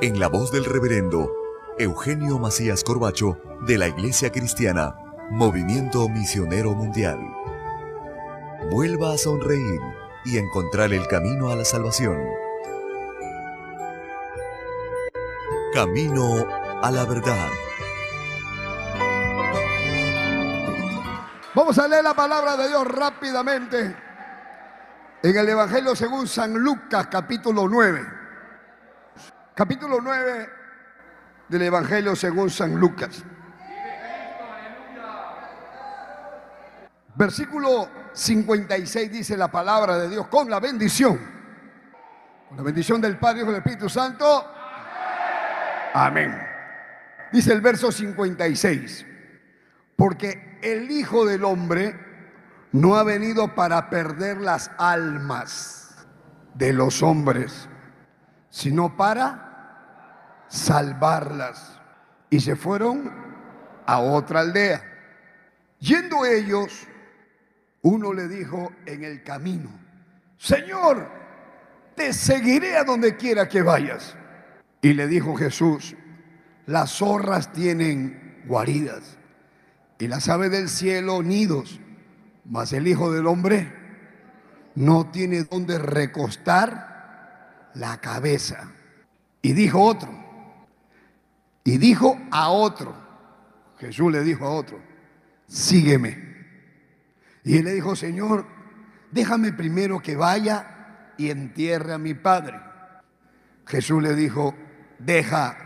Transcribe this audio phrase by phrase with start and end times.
[0.00, 1.30] en la voz del reverendo
[1.78, 4.96] Eugenio Macías Corbacho de la Iglesia Cristiana
[5.30, 7.18] Movimiento Misionero Mundial.
[8.70, 9.80] Vuelva a sonreír
[10.24, 12.18] y encontrar el camino a la salvación.
[15.72, 16.46] Camino
[16.82, 17.48] a la verdad.
[21.54, 23.96] Vamos a leer la palabra de Dios rápidamente
[25.22, 28.23] en el Evangelio según San Lucas capítulo 9
[29.54, 30.48] capítulo 9
[31.48, 33.24] del Evangelio según San Lucas.
[37.16, 41.18] Versículo 56 dice la palabra de Dios con la bendición.
[42.48, 44.50] Con la bendición del Padre y del Espíritu Santo.
[45.94, 46.36] Amén.
[47.32, 49.06] Dice el verso 56.
[49.96, 51.98] Porque el Hijo del Hombre
[52.72, 56.04] no ha venido para perder las almas
[56.54, 57.68] de los hombres,
[58.50, 59.53] sino para
[60.48, 61.80] salvarlas.
[62.30, 63.12] Y se fueron
[63.86, 64.82] a otra aldea.
[65.78, 66.86] Yendo ellos,
[67.82, 69.70] uno le dijo en el camino,
[70.38, 71.08] Señor,
[71.94, 74.16] te seguiré a donde quiera que vayas.
[74.82, 75.94] Y le dijo Jesús,
[76.66, 79.18] las zorras tienen guaridas
[79.98, 81.80] y las aves del cielo nidos,
[82.44, 83.72] mas el Hijo del Hombre
[84.74, 88.72] no tiene donde recostar la cabeza.
[89.40, 90.23] Y dijo otro,
[91.64, 92.94] y dijo a otro,
[93.78, 94.80] Jesús le dijo a otro,
[95.46, 96.34] sígueme.
[97.42, 98.46] Y él le dijo, Señor,
[99.10, 102.60] déjame primero que vaya y entierre a mi padre.
[103.66, 104.54] Jesús le dijo,
[104.98, 105.56] deja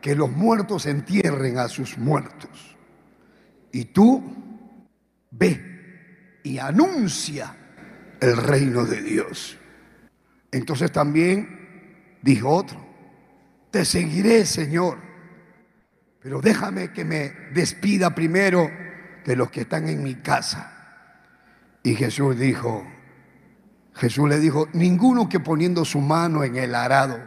[0.00, 2.76] que los muertos entierren a sus muertos.
[3.70, 4.22] Y tú
[5.30, 7.56] ve y anuncia
[8.20, 9.58] el reino de Dios.
[10.50, 12.91] Entonces también dijo otro,
[13.72, 14.98] te seguiré, Señor,
[16.20, 18.70] pero déjame que me despida primero
[19.24, 20.70] de los que están en mi casa.
[21.82, 22.86] Y Jesús dijo,
[23.94, 27.18] Jesús le dijo, ninguno que poniendo su mano en el arado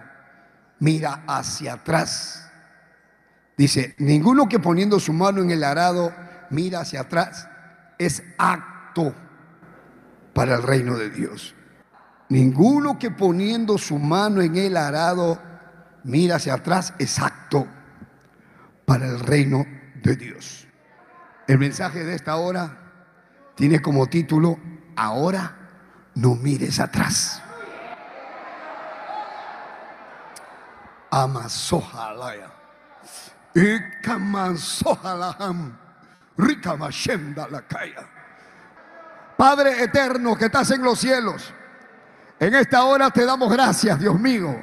[0.80, 2.52] mira hacia atrás.
[3.58, 6.14] Dice, ninguno que poniendo su mano en el arado
[6.52, 7.50] mira hacia atrás
[7.98, 9.16] es acto
[10.34, 11.56] para el reino de Dios.
[12.30, 15.55] Ninguno que poniendo su mano en el arado
[16.06, 17.68] mira hacia atrás exacto
[18.86, 19.66] para el reino
[20.02, 20.66] de Dios.
[21.48, 22.78] El mensaje de esta hora
[23.56, 24.58] tiene como título,
[24.96, 25.58] ahora
[26.16, 27.42] no mires atrás.
[31.10, 32.52] Amasojalaya.
[33.54, 35.78] Ikamasojalaham.
[36.38, 37.64] Rikamashenda la.
[39.38, 41.54] Padre eterno que estás en los cielos.
[42.40, 44.56] En esta hora te damos gracias, Dios mío,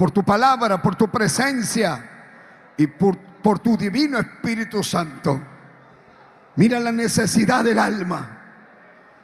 [0.00, 5.38] por tu palabra, por tu presencia y por, tu divino Espíritu Santo.
[6.56, 8.38] Mira la necesidad del alma.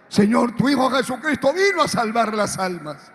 [0.07, 3.11] Señor, tu Hijo Jesucristo vino a salvar las almas.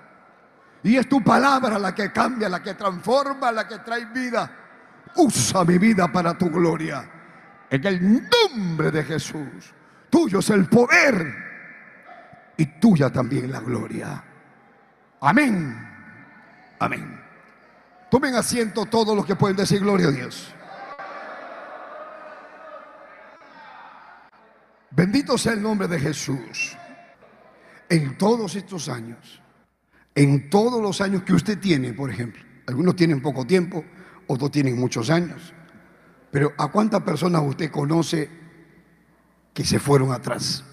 [0.81, 4.49] Y es tu palabra la que cambia, la que transforma, la que trae vida.
[5.17, 7.07] Usa mi vida para tu gloria.
[7.69, 9.71] En el nombre de Jesús.
[10.09, 11.31] Tuyo es el poder
[12.57, 14.23] y tuya también la gloria.
[15.19, 15.77] Amén.
[16.79, 17.20] Amén.
[18.11, 20.53] Tomen asiento todos los que pueden decir gloria a Dios.
[24.89, 26.75] Bendito sea el nombre de Jesús.
[27.87, 29.41] En todos estos años,
[30.13, 33.85] en todos los años que usted tiene, por ejemplo, algunos tienen poco tiempo,
[34.27, 35.53] otros tienen muchos años,
[36.31, 38.29] pero ¿a cuántas personas usted conoce
[39.53, 40.65] que se fueron atrás?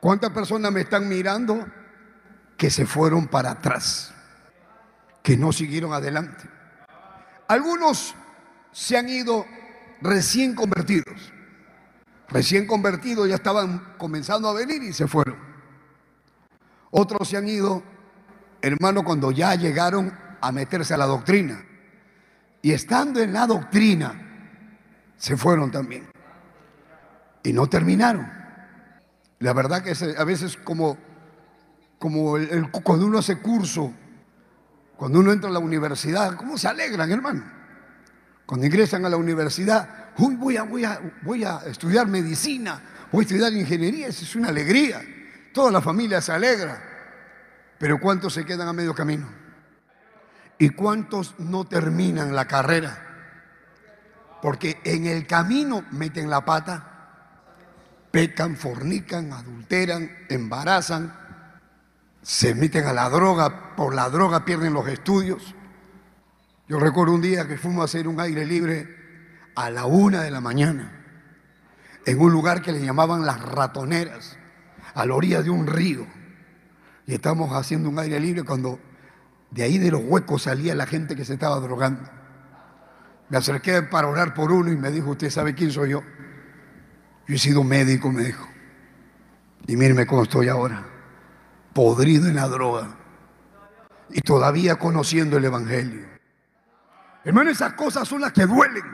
[0.00, 1.66] ¿Cuántas personas me están mirando
[2.58, 4.14] que se fueron para atrás?
[5.22, 6.48] Que no siguieron adelante.
[7.48, 8.14] Algunos
[8.72, 9.46] se han ido
[10.00, 11.32] recién convertidos.
[12.28, 15.36] Recién convertidos ya estaban comenzando a venir y se fueron.
[16.90, 17.82] Otros se han ido,
[18.62, 21.64] hermano, cuando ya llegaron a meterse a la doctrina.
[22.62, 24.14] Y estando en la doctrina,
[25.16, 26.08] se fueron también.
[27.42, 28.30] Y no terminaron.
[29.38, 30.98] La verdad que a veces como,
[31.98, 32.34] como
[32.84, 33.92] cuando uno hace curso,
[35.00, 37.42] cuando uno entra a la universidad, ¿cómo se alegran, hermano?
[38.44, 43.22] Cuando ingresan a la universidad, uy, voy a, voy a, voy a estudiar medicina, voy
[43.22, 45.00] a estudiar ingeniería, eso es una alegría.
[45.54, 46.82] Toda la familia se alegra.
[47.78, 49.26] Pero ¿cuántos se quedan a medio camino?
[50.58, 53.06] ¿Y cuántos no terminan la carrera?
[54.42, 56.90] Porque en el camino meten la pata
[58.10, 61.29] pecan, fornican, adulteran, embarazan,
[62.22, 65.54] se meten a la droga, por la droga pierden los estudios.
[66.68, 68.96] Yo recuerdo un día que fuimos a hacer un aire libre
[69.54, 70.92] a la una de la mañana,
[72.06, 74.36] en un lugar que le llamaban las ratoneras,
[74.94, 76.06] a la orilla de un río.
[77.06, 78.78] Y estábamos haciendo un aire libre cuando
[79.50, 82.08] de ahí de los huecos salía la gente que se estaba drogando.
[83.28, 86.02] Me acerqué para orar por uno y me dijo, ¿usted sabe quién soy yo?
[87.26, 88.46] Yo he sido médico, me dijo.
[89.66, 90.84] Y míreme cómo estoy ahora,
[91.80, 92.88] podrido en la droga
[94.10, 96.06] y todavía conociendo el Evangelio.
[97.24, 98.84] Hermano, esas cosas son las que duelen.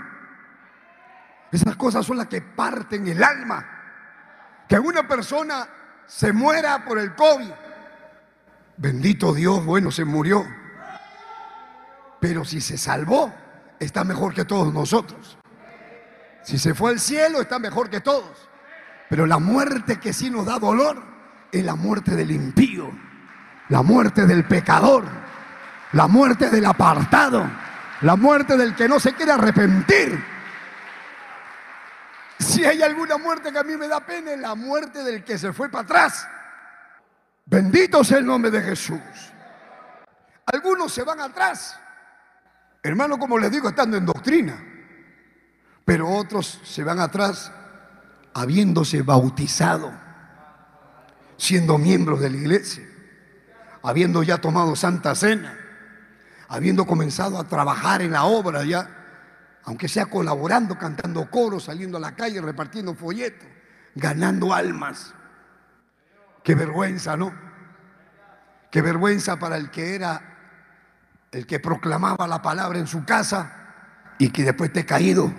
[1.50, 3.66] Esas cosas son las que parten el alma.
[4.68, 5.66] Que una persona
[6.06, 7.50] se muera por el COVID.
[8.76, 10.46] Bendito Dios, bueno, se murió.
[12.20, 13.34] Pero si se salvó,
[13.80, 15.36] está mejor que todos nosotros.
[16.44, 18.48] Si se fue al cielo, está mejor que todos.
[19.10, 21.15] Pero la muerte que sí nos da dolor
[21.62, 22.90] la muerte del impío,
[23.68, 25.04] la muerte del pecador,
[25.92, 27.48] la muerte del apartado,
[28.02, 30.22] la muerte del que no se quiere arrepentir.
[32.38, 35.38] Si hay alguna muerte que a mí me da pena, es la muerte del que
[35.38, 36.28] se fue para atrás.
[37.46, 39.00] Bendito sea el nombre de Jesús.
[40.46, 41.78] Algunos se van atrás.
[42.82, 44.56] Hermano, como les digo, estando en doctrina.
[45.84, 47.52] Pero otros se van atrás
[48.34, 49.92] habiéndose bautizado,
[51.36, 52.84] siendo miembros de la iglesia,
[53.82, 55.58] habiendo ya tomado santa cena,
[56.48, 58.88] habiendo comenzado a trabajar en la obra ya,
[59.64, 63.48] aunque sea colaborando, cantando coros, saliendo a la calle, repartiendo folletos,
[63.94, 65.14] ganando almas.
[66.42, 67.34] Qué vergüenza, ¿no?
[68.70, 70.36] Qué vergüenza para el que era
[71.32, 75.32] el que proclamaba la palabra en su casa y que después te ha caído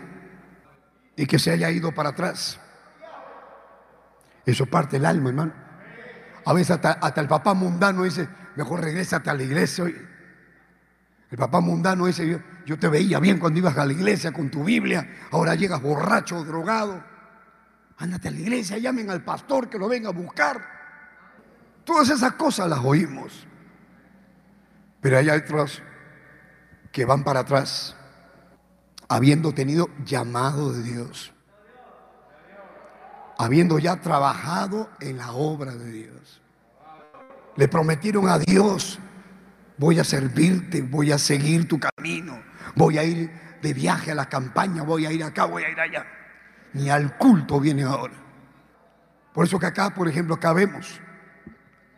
[1.16, 2.60] y que se haya ido para atrás.
[4.46, 5.67] Eso parte el alma, hermano.
[6.48, 9.84] A veces hasta, el papá mundano dice, mejor regrésate a la iglesia.
[9.84, 14.64] El papá mundano dice, yo, te veía bien cuando ibas a la iglesia con tu
[14.64, 17.04] Biblia, ahora llegas borracho, drogado.
[17.98, 20.66] Ándate a la iglesia, llamen al pastor que lo venga a buscar.
[21.84, 23.46] Todas esas cosas las oímos.
[25.02, 25.84] Pero hay otros
[26.94, 27.94] que van para atrás
[29.10, 31.34] habiendo tenido llamado de Dios,
[33.38, 36.42] habiendo ya trabajado en la obra de Dios.
[37.58, 39.00] Le prometieron a Dios,
[39.78, 42.40] voy a servirte, voy a seguir tu camino,
[42.76, 43.30] voy a ir
[43.62, 46.06] de viaje a la campaña, voy a ir acá, voy a ir allá.
[46.74, 48.14] Ni al culto viene ahora.
[49.34, 51.02] Por eso que acá, por ejemplo, acá vemos,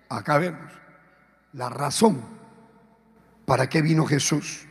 [0.10, 0.72] acá vemos
[1.54, 2.24] la razón
[3.46, 4.66] para qué vino Jesús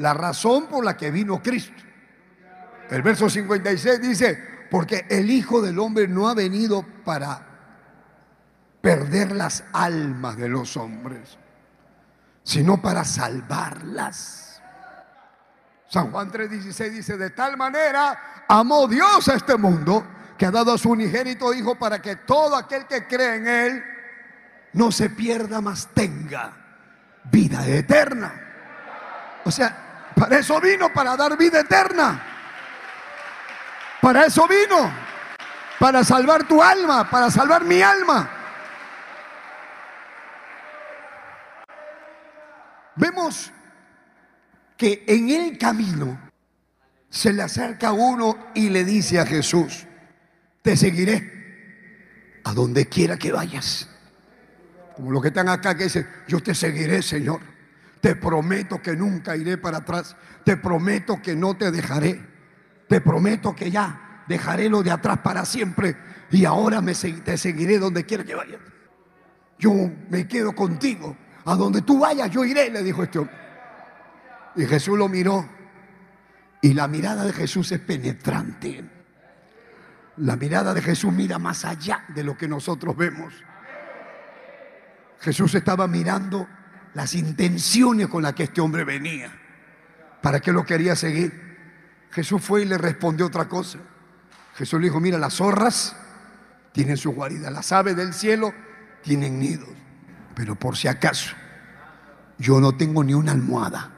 [0.00, 1.82] la razón por la que vino Cristo.
[2.88, 4.38] El verso 56 dice,
[4.70, 7.49] porque el Hijo del Hombre no ha venido para
[8.80, 11.38] perder las almas de los hombres,
[12.42, 14.62] sino para salvarlas.
[15.88, 20.06] San Juan 3:16 dice, de tal manera amó Dios a este mundo
[20.38, 23.84] que ha dado a su unigénito Hijo para que todo aquel que cree en Él
[24.72, 26.52] no se pierda, más tenga
[27.24, 28.32] vida eterna.
[29.44, 32.22] O sea, para eso vino, para dar vida eterna.
[34.00, 34.92] Para eso vino.
[35.78, 38.39] Para salvar tu alma, para salvar mi alma.
[42.96, 43.52] Vemos
[44.76, 46.18] que en el camino
[47.08, 49.86] se le acerca uno y le dice a Jesús,
[50.62, 53.88] te seguiré a donde quiera que vayas.
[54.96, 57.40] Como los que están acá que dicen, yo te seguiré, Señor.
[58.00, 60.16] Te prometo que nunca iré para atrás.
[60.44, 62.20] Te prometo que no te dejaré.
[62.88, 65.96] Te prometo que ya dejaré lo de atrás para siempre
[66.30, 68.60] y ahora me, te seguiré donde quiera que vayas.
[69.58, 69.72] Yo
[70.08, 71.16] me quedo contigo.
[71.50, 73.34] A donde tú vayas, yo iré, le dijo este hombre.
[74.54, 75.48] Y Jesús lo miró.
[76.62, 78.84] Y la mirada de Jesús es penetrante.
[80.18, 83.34] La mirada de Jesús mira más allá de lo que nosotros vemos.
[85.18, 86.46] Jesús estaba mirando
[86.94, 89.32] las intenciones con las que este hombre venía.
[90.22, 91.32] ¿Para qué lo quería seguir?
[92.12, 93.80] Jesús fue y le respondió otra cosa.
[94.54, 95.96] Jesús le dijo, mira, las zorras
[96.70, 98.54] tienen su guarida, las aves del cielo
[99.02, 99.68] tienen nidos,
[100.34, 101.34] pero por si acaso,
[102.38, 103.90] yo no tengo ni una almohada,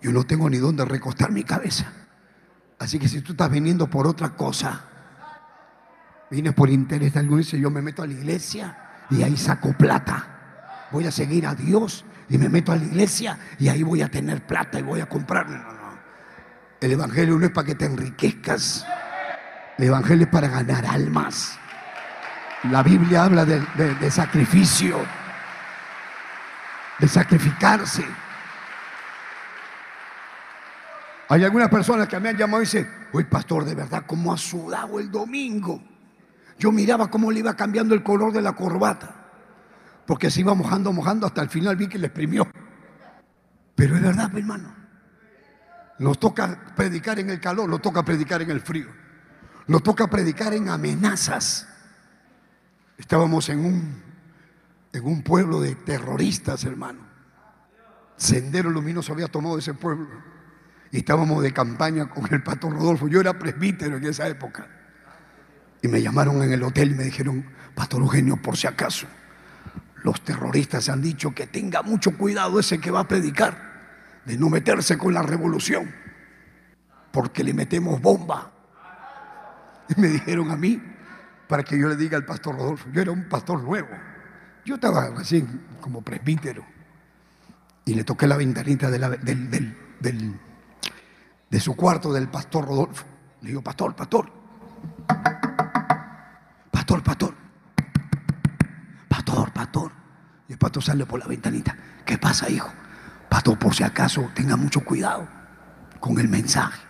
[0.00, 1.92] yo no tengo ni dónde recostar mi cabeza.
[2.78, 4.84] Así que si tú estás viniendo por otra cosa,
[6.30, 8.76] vienes por interés de algún dice, yo me meto a la iglesia
[9.10, 10.88] y ahí saco plata.
[10.90, 14.08] Voy a seguir a Dios y me meto a la iglesia y ahí voy a
[14.08, 15.46] tener plata y voy a comprar.
[16.80, 18.84] El Evangelio no es para que te enriquezcas.
[19.78, 21.58] El Evangelio es para ganar almas.
[22.70, 24.98] La Biblia habla de, sacrificio,
[26.98, 28.04] de sacrificarse.
[31.28, 34.36] Hay algunas personas que me han llamado y dicen, uy pastor, de verdad, ¿cómo ha
[34.36, 35.82] sudado el domingo?
[36.56, 39.12] Yo miraba cómo le iba cambiando el color de la corbata,
[40.06, 42.46] porque se iba mojando, mojando, hasta el final vi que le exprimió.
[43.74, 44.72] Pero es verdad, hermano.
[45.98, 48.88] Nos toca predicar en el calor, nos toca predicar en el frío.
[49.66, 51.71] Nos toca predicar en amenazas.
[52.98, 54.02] Estábamos en un,
[54.92, 57.00] en un pueblo de terroristas, hermano.
[58.16, 60.08] Sendero Luminoso había tomado ese pueblo.
[60.90, 63.08] Y estábamos de campaña con el pastor Rodolfo.
[63.08, 64.68] Yo era presbítero en esa época.
[65.80, 67.44] Y me llamaron en el hotel y me dijeron,
[67.74, 69.06] Pastor Eugenio, por si acaso,
[70.04, 73.72] los terroristas han dicho que tenga mucho cuidado ese que va a predicar
[74.24, 75.92] de no meterse con la revolución,
[77.10, 78.52] porque le metemos bomba.
[79.88, 80.80] Y me dijeron a mí,
[81.52, 83.90] para que yo le diga al pastor Rodolfo, yo era un pastor nuevo,
[84.64, 85.46] yo estaba así
[85.82, 86.64] como presbítero,
[87.84, 89.74] y le toqué la ventanita de,
[91.50, 93.04] de su cuarto del pastor Rodolfo.
[93.42, 94.32] Le digo, pastor, pastor,
[96.70, 97.34] pastor, pastor,
[99.10, 99.92] pastor, pastor.
[100.48, 101.76] Y el pastor sale por la ventanita.
[102.06, 102.72] ¿Qué pasa, hijo?
[103.28, 105.28] Pastor, por si acaso, tenga mucho cuidado
[106.00, 106.80] con el mensaje,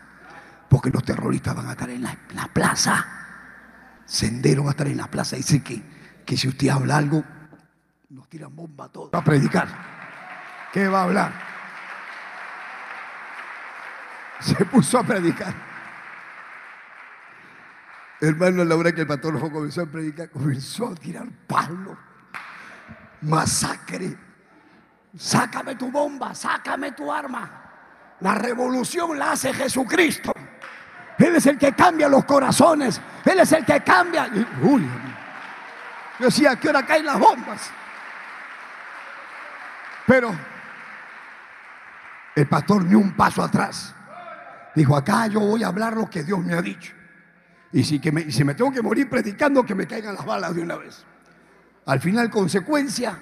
[0.69, 2.17] porque los terroristas van a estar en la,
[2.53, 3.22] plaza.
[4.13, 5.37] Sendero va a estar en la plaza.
[5.37, 5.83] Dice que,
[6.27, 7.25] que si usted habla algo,
[8.11, 9.11] nos tiran bomba a todos.
[9.11, 9.67] Va a predicar.
[10.71, 11.33] ¿Qué va a hablar?
[14.41, 15.55] Se puso a predicar.
[18.21, 21.97] Hermano, la hora que el pastor comenzó a predicar, comenzó a tirar palo,
[23.23, 24.15] masacre
[25.17, 28.17] Sácame tu bomba, sácame tu arma.
[28.21, 30.35] La revolución la hace Jesucristo.
[31.23, 33.01] Él es el que cambia los corazones.
[33.25, 34.31] Él es el que cambia.
[34.63, 34.89] Uy,
[36.19, 37.71] yo decía, ¿a qué hora caen las bombas?
[40.07, 40.35] Pero
[42.35, 43.95] el pastor ni un paso atrás.
[44.75, 46.95] Dijo, acá yo voy a hablar lo que Dios me ha dicho.
[47.73, 50.55] Y si, que me, si me tengo que morir predicando, que me caigan las balas
[50.55, 51.05] de una vez.
[51.87, 53.19] Al final, consecuencia,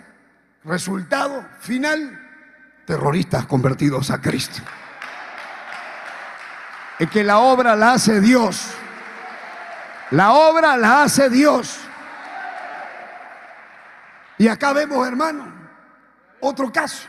[0.65, 2.21] Resultado final,
[2.85, 4.61] terroristas convertidos a Cristo.
[7.01, 8.69] Es que la obra la hace Dios.
[10.11, 11.79] La obra la hace Dios.
[14.37, 15.51] Y acá vemos, hermano,
[16.41, 17.09] otro caso.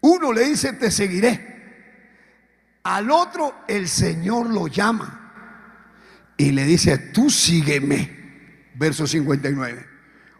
[0.00, 1.52] Uno le dice, te seguiré.
[2.82, 5.32] Al otro, el Señor lo llama.
[6.36, 8.70] Y le dice, tú sígueme.
[8.74, 9.86] Verso 59.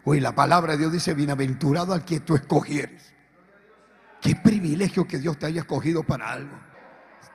[0.03, 3.13] Hoy la palabra de Dios dice, bienaventurado al que tú escogieres.
[4.19, 6.72] Qué privilegio que Dios te haya escogido para algo.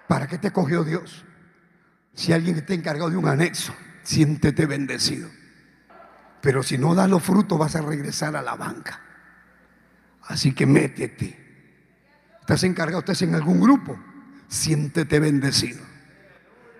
[0.08, 1.24] ¿Para qué te escogió Dios?
[2.14, 5.28] Si alguien está encargado de un anexo, siéntete bendecido.
[6.40, 9.00] Pero si no da los frutos, vas a regresar a la banca.
[10.22, 11.46] Así que métete.
[12.40, 13.98] Estás encargado, estás en algún grupo,
[14.48, 15.84] siéntete bendecido.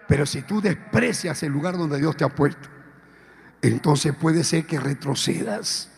[0.07, 2.69] Pero si tú desprecias el lugar donde Dios te ha puesto,
[3.61, 5.91] entonces puede ser que retrocedas.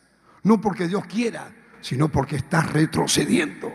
[0.43, 3.73] No porque Dios quiera, sino porque estás retrocediendo.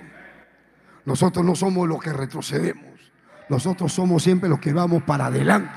[1.05, 2.94] Nosotros no somos los que retrocedemos.
[3.49, 5.73] Nosotros somos siempre los que vamos para adelante.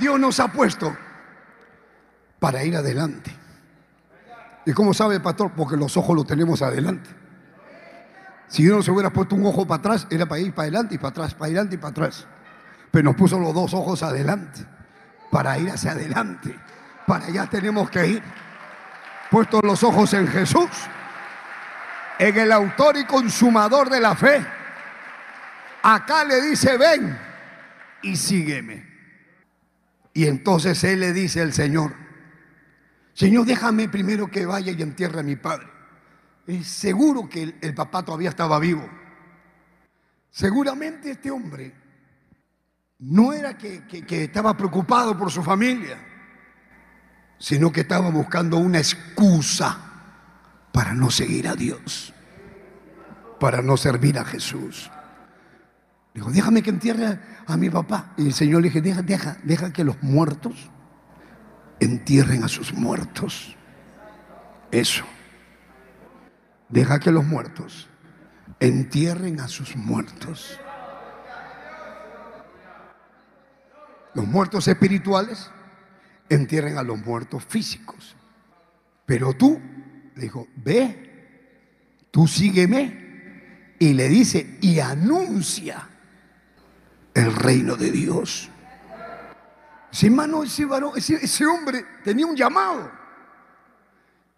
[0.00, 0.96] Dios nos ha puesto
[2.40, 3.30] para ir adelante.
[4.66, 5.52] ¿Y cómo sabe, pastor?
[5.52, 7.08] Porque los ojos los tenemos adelante.
[8.48, 10.98] Si uno se hubiera puesto un ojo para atrás, era para ir para adelante y
[10.98, 12.26] para atrás, para adelante y para atrás.
[12.90, 14.66] Pero nos puso los dos ojos adelante,
[15.30, 16.58] para ir hacia adelante.
[17.06, 18.22] Para allá tenemos que ir.
[19.30, 20.68] Puestos los ojos en Jesús,
[22.18, 24.44] en el autor y consumador de la fe.
[25.82, 27.18] Acá le dice, ven
[28.02, 28.86] y sígueme.
[30.14, 31.94] Y entonces él le dice al Señor,
[33.14, 35.66] Señor, déjame primero que vaya y entierre a mi padre.
[36.46, 38.88] Es seguro que el, papá todavía estaba vivo.
[40.30, 41.72] Seguramente este hombre
[42.98, 45.98] no era que, que estaba preocupado por su familia,
[47.42, 49.76] sino que estaba buscando una excusa
[50.70, 52.14] para no seguir a Dios,
[53.40, 54.88] para no servir a Jesús.
[56.14, 58.12] Dijo, déjame que entierre a mi papá.
[58.16, 60.70] Y el Señor le dije, deja, deja, deja que los muertos
[61.80, 63.56] entierren a sus muertos.
[64.70, 65.02] Eso.
[66.68, 67.88] Deja que los muertos
[68.60, 70.60] entierren a sus muertos.
[74.14, 75.50] Los muertos espirituales
[76.34, 78.16] entierren a los muertos físicos.
[79.06, 79.60] Pero tú,
[80.16, 83.76] dijo, ve, tú sígueme.
[83.78, 85.88] Y le dice, y anuncia
[87.14, 88.48] el reino de Dios.
[89.92, 92.90] Ese hermano, ese varón, ese, hombre tenía un llamado.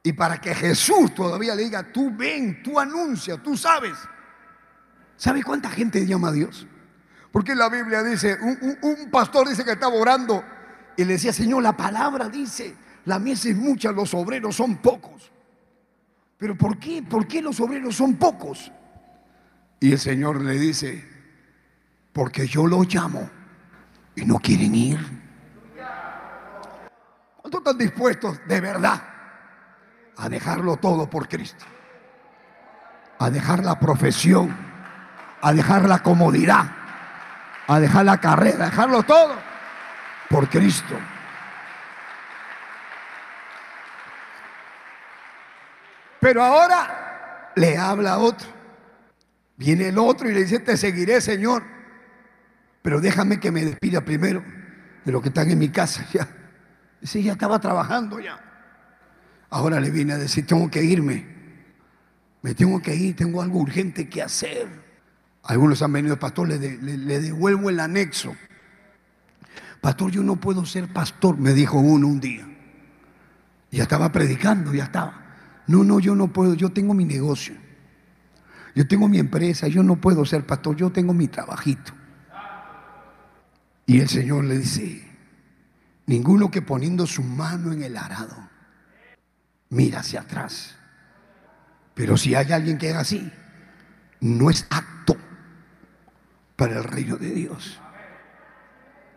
[0.02, 3.96] Y para que Jesús todavía le diga, tú ven, tú anuncia, tú sabes.
[5.16, 6.66] ¿Sabe cuánta gente llama a Dios?
[7.30, 10.44] Porque la Biblia dice, un, un, pastor dice que estaba orando
[10.96, 12.74] y le decía, Señor, la palabra dice,
[13.06, 15.30] la mies es mucha, los obreros son pocos.
[16.38, 17.02] Pero ¿por qué?
[17.02, 18.70] ¿Por qué los obreros son pocos?
[19.80, 21.04] Y el Señor le dice,
[22.12, 23.28] porque yo los llamo
[24.14, 25.24] y no quieren ir.
[27.40, 29.02] ¿Cuántos están dispuestos de verdad
[30.16, 31.64] a dejarlo todo por Cristo?
[33.18, 34.54] A dejar la profesión,
[35.40, 36.70] a dejar la comodidad,
[37.66, 39.53] a dejar la carrera, a dejarlo todo
[40.34, 40.98] por Cristo.
[46.18, 48.48] Pero ahora le habla otro.
[49.56, 51.62] Viene el otro y le dice, te seguiré, Señor.
[52.82, 54.42] Pero déjame que me despida primero
[55.04, 56.28] de lo que están en mi casa ya.
[57.00, 58.40] Sí, ya estaba trabajando ya.
[59.50, 61.28] Ahora le viene a decir, tengo que irme.
[62.42, 64.66] Me tengo que ir, tengo algo urgente que hacer.
[65.44, 68.34] Algunos han venido, pastor, le devuelvo el anexo.
[69.84, 72.48] Pastor, yo no puedo ser pastor, me dijo uno un día.
[73.70, 75.26] Ya estaba predicando, ya estaba.
[75.66, 77.54] No, no, yo no puedo, yo tengo mi negocio.
[78.74, 81.92] Yo tengo mi empresa, yo no puedo ser pastor, yo tengo mi trabajito.
[83.84, 85.06] Y el Señor le dice,
[86.06, 88.48] Ninguno que poniendo su mano en el arado
[89.68, 90.76] mira hacia atrás.
[91.92, 93.30] Pero si hay alguien que haga así,
[94.22, 95.14] no es acto
[96.56, 97.82] para el reino de Dios.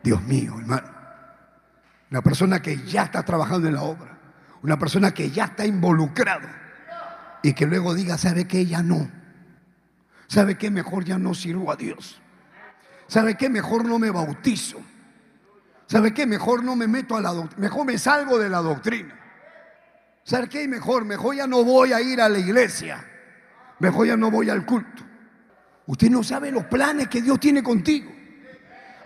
[0.03, 0.87] Dios mío, hermano.
[2.09, 4.17] Una persona que ya está trabajando en la obra.
[4.63, 6.47] Una persona que ya está involucrado.
[7.43, 8.65] Y que luego diga, ¿sabe qué?
[8.65, 9.09] Ya no.
[10.27, 10.69] ¿Sabe qué?
[10.69, 12.21] Mejor ya no sirvo a Dios.
[13.07, 13.49] ¿Sabe qué?
[13.49, 14.81] Mejor no me bautizo.
[15.87, 16.25] ¿Sabe qué?
[16.25, 19.17] Mejor no me meto a la doctrina, mejor me salgo de la doctrina.
[20.23, 20.67] ¿Sabe qué?
[20.67, 23.03] Mejor, mejor ya no voy a ir a la iglesia.
[23.79, 25.03] Mejor ya no voy al culto.
[25.85, 28.11] Usted no sabe los planes que Dios tiene contigo.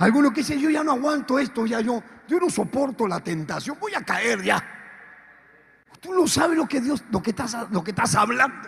[0.02, 3.78] Algunos que dicen, yo ya no aguanto esto, ya yo, yo no soporto la tentación,
[3.80, 4.60] voy a caer ya.
[6.00, 8.68] Tú no sabes lo que Dios, lo que estás, lo que estás hablando.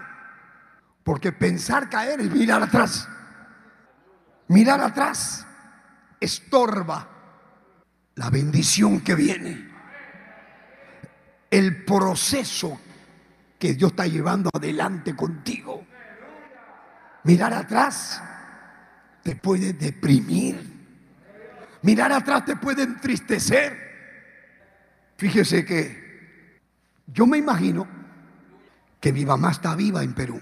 [1.03, 3.09] Porque pensar caer es mirar atrás.
[4.49, 5.47] Mirar atrás
[6.19, 7.09] estorba
[8.13, 9.71] la bendición que viene,
[11.49, 12.79] el proceso
[13.57, 15.83] que Dios está llevando adelante contigo.
[17.23, 18.21] Mirar atrás
[19.23, 20.72] te puede deprimir.
[21.83, 23.77] Mirar atrás te puede entristecer.
[25.17, 26.59] Fíjese que
[27.07, 27.87] yo me imagino
[28.99, 30.41] que mi mamá está viva en Perú.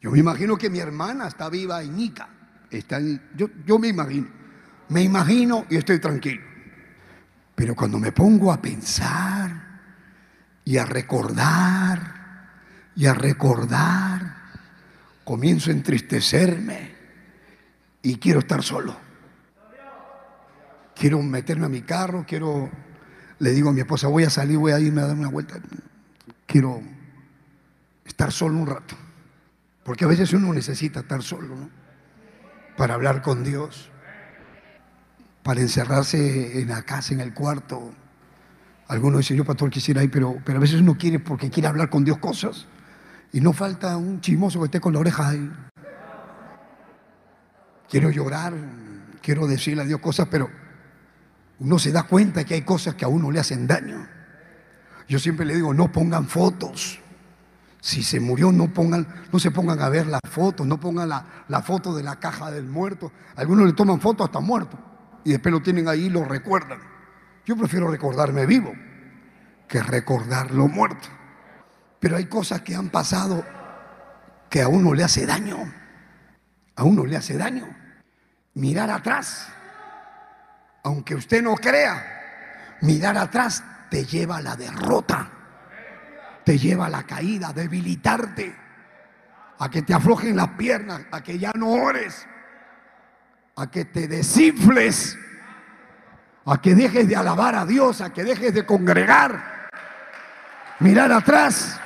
[0.00, 2.28] Yo me imagino que mi hermana está viva en Ica.
[2.70, 3.00] Está
[3.34, 4.40] yo, yo me imagino
[4.90, 6.42] me imagino y estoy tranquilo.
[7.54, 9.50] Pero cuando me pongo a pensar
[10.64, 12.50] y a recordar
[12.96, 14.36] y a recordar,
[15.24, 16.94] comienzo a entristecerme
[18.02, 19.09] y quiero estar solo.
[21.00, 22.68] Quiero meterme a mi carro, quiero,
[23.38, 25.58] le digo a mi esposa, voy a salir, voy a irme a dar una vuelta.
[26.44, 26.82] Quiero
[28.04, 28.94] estar solo un rato.
[29.82, 31.70] Porque a veces uno necesita estar solo, ¿no?
[32.76, 33.90] Para hablar con Dios
[35.42, 37.92] para encerrarse en la casa, en el cuarto,
[38.88, 41.88] Algunos dicen, yo pastor quisiera ir, pero, pero a veces uno quiere porque quiere hablar
[41.88, 42.66] con Dios cosas.
[43.32, 45.48] Y no falta un chismoso que esté con la oreja ahí.
[47.88, 48.52] Quiero llorar,
[49.22, 50.50] quiero decirle a Dios cosas, pero
[51.60, 54.06] uno se da cuenta que hay cosas que a uno le hacen daño.
[55.08, 56.98] Yo siempre le digo, no pongan fotos.
[57.80, 61.44] Si se murió, no, pongan, no se pongan a ver la foto, no pongan la,
[61.48, 63.12] la foto de la caja del muerto.
[63.36, 64.78] Algunos le toman fotos hasta muerto
[65.24, 66.80] y después lo tienen ahí y lo recuerdan.
[67.44, 68.72] Yo prefiero recordarme vivo
[69.68, 71.08] que recordarlo muerto.
[71.98, 73.44] Pero hay cosas que han pasado
[74.48, 75.58] que a uno le hace daño.
[76.76, 77.68] A uno le hace daño.
[78.54, 79.48] Mirar atrás,
[80.82, 85.28] aunque usted no crea, mirar atrás te lleva a la derrota,
[86.44, 88.54] te lleva a la caída, a debilitarte,
[89.58, 92.26] a que te aflojen las piernas, a que ya no ores,
[93.56, 95.18] a que te desinfles
[96.46, 99.68] a que dejes de alabar a Dios, a que dejes de congregar,
[100.78, 101.78] mirar atrás.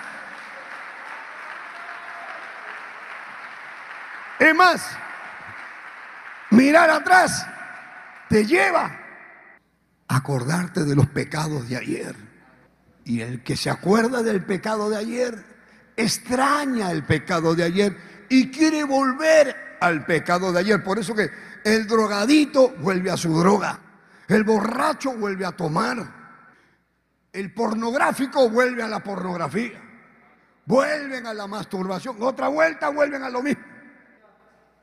[4.39, 4.97] Es más,
[6.51, 7.47] mirar atrás
[8.35, 8.91] te lleva
[10.09, 12.17] a acordarte de los pecados de ayer.
[13.05, 15.45] Y el que se acuerda del pecado de ayer,
[15.97, 17.97] extraña el pecado de ayer
[18.29, 20.83] y quiere volver al pecado de ayer.
[20.83, 21.31] Por eso que
[21.63, 23.79] el drogadito vuelve a su droga.
[24.27, 26.05] El borracho vuelve a tomar.
[27.33, 29.81] El pornográfico vuelve a la pornografía.
[30.67, 32.17] Vuelven a la masturbación.
[32.19, 33.63] Otra vuelta vuelven a lo mismo.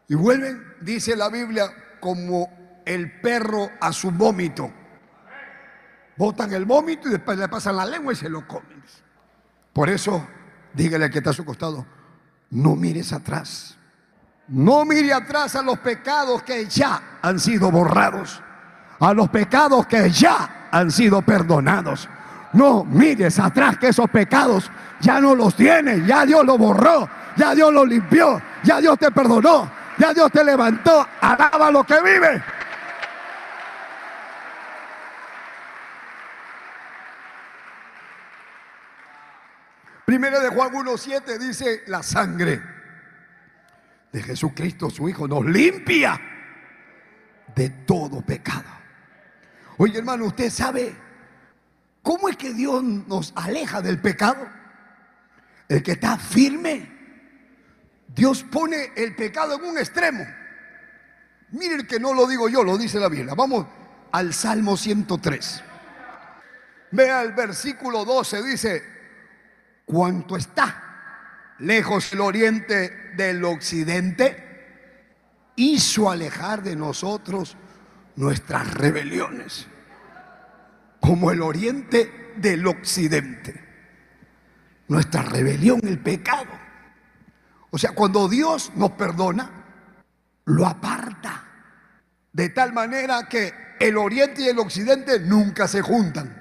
[0.08, 4.72] Y vuelven, dice la Biblia, como el perro a su vómito.
[6.18, 8.82] Botan el vómito y después le pasan la lengua y se lo comen.
[9.74, 10.28] Por eso,
[10.74, 11.86] dígale al que está a su costado,
[12.50, 13.78] no mires atrás.
[14.48, 18.42] No mire atrás a los pecados que ya han sido borrados
[19.02, 22.08] a los pecados que ya han sido perdonados.
[22.54, 27.56] No mires atrás que esos pecados ya no los tienes, ya Dios los borró, ya
[27.56, 31.06] Dios los limpió, ya Dios te perdonó, ya Dios te levantó.
[31.20, 32.44] Alaba lo que vive.
[40.06, 42.62] Primero de Juan 1.7 dice, la sangre
[44.12, 46.20] de Jesucristo su Hijo nos limpia
[47.56, 48.70] de todo pecado.
[49.78, 50.96] Oye hermano, ¿usted sabe
[52.02, 54.48] cómo es que Dios nos aleja del pecado?
[55.68, 57.00] El que está firme.
[58.08, 60.26] Dios pone el pecado en un extremo.
[61.52, 63.34] Miren que no lo digo yo, lo dice la Biblia.
[63.36, 63.66] Vamos
[64.12, 65.64] al Salmo 103.
[66.92, 68.84] Vea el versículo 12, dice,
[69.86, 74.52] cuanto está lejos el oriente del occidente,
[75.56, 77.58] hizo alejar de nosotros
[78.16, 79.68] nuestras rebeliones
[81.00, 83.70] como el oriente del occidente.
[84.88, 86.52] Nuestra rebelión, el pecado.
[87.72, 89.50] O sea, cuando Dios nos perdona,
[90.46, 91.48] lo aparta.
[92.32, 96.38] De tal manera que el oriente y el occidente nunca se juntan.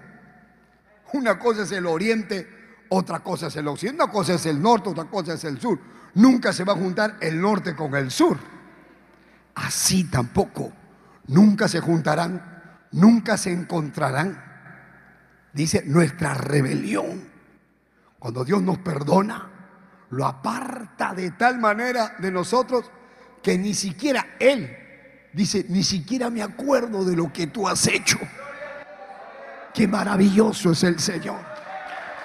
[1.13, 2.49] Una cosa es el oriente,
[2.91, 5.79] otra cosa es el occidente, una cosa es el norte, otra cosa es el sur.
[6.15, 8.39] Nunca se va a juntar el norte con el sur.
[9.55, 10.73] Así tampoco.
[11.27, 14.51] Nunca se juntarán, nunca se encontrarán
[15.53, 17.29] dice nuestra rebelión.
[18.19, 19.49] Cuando Dios nos perdona,
[20.11, 22.91] lo aparta de tal manera de nosotros
[23.43, 24.77] que ni siquiera Él
[25.33, 28.19] dice, ni siquiera me acuerdo de lo que tú has hecho.
[29.73, 31.39] Qué maravilloso es el Señor.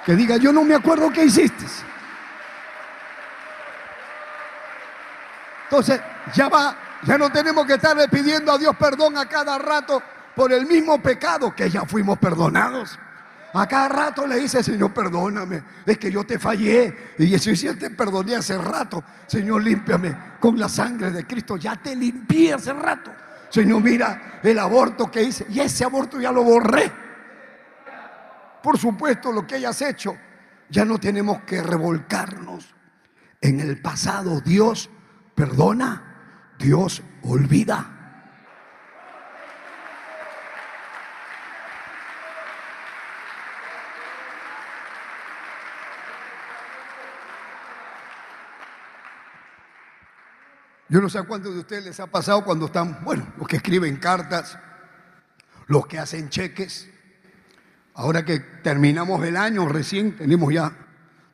[0.06, 1.65] Que diga, yo no me acuerdo qué hiciste.
[5.63, 6.00] Entonces,
[6.34, 10.02] ya va, ya no tenemos que estarle pidiendo a Dios perdón a cada rato
[10.36, 13.00] por el mismo pecado que ya fuimos perdonados.
[13.54, 17.13] A cada rato le dice, Señor, perdóname, es que yo te fallé.
[17.18, 21.56] Y si yo te perdoné hace rato, Señor, límpiame con la sangre de Cristo.
[21.56, 23.12] Ya te limpié hace rato.
[23.50, 25.46] Señor, mira el aborto que hice.
[25.50, 26.91] Y ese aborto ya lo borré.
[28.65, 30.17] Por supuesto, lo que hayas hecho,
[30.69, 32.73] ya no tenemos que revolcarnos
[33.39, 34.41] en el pasado.
[34.41, 34.89] Dios
[35.36, 37.91] perdona, Dios olvida.
[50.89, 53.58] Yo no sé a cuántos de ustedes les ha pasado cuando están, bueno, los que
[53.58, 54.58] escriben cartas,
[55.67, 56.95] los que hacen cheques.
[57.96, 60.72] Ahora que terminamos el año, recién tenemos ya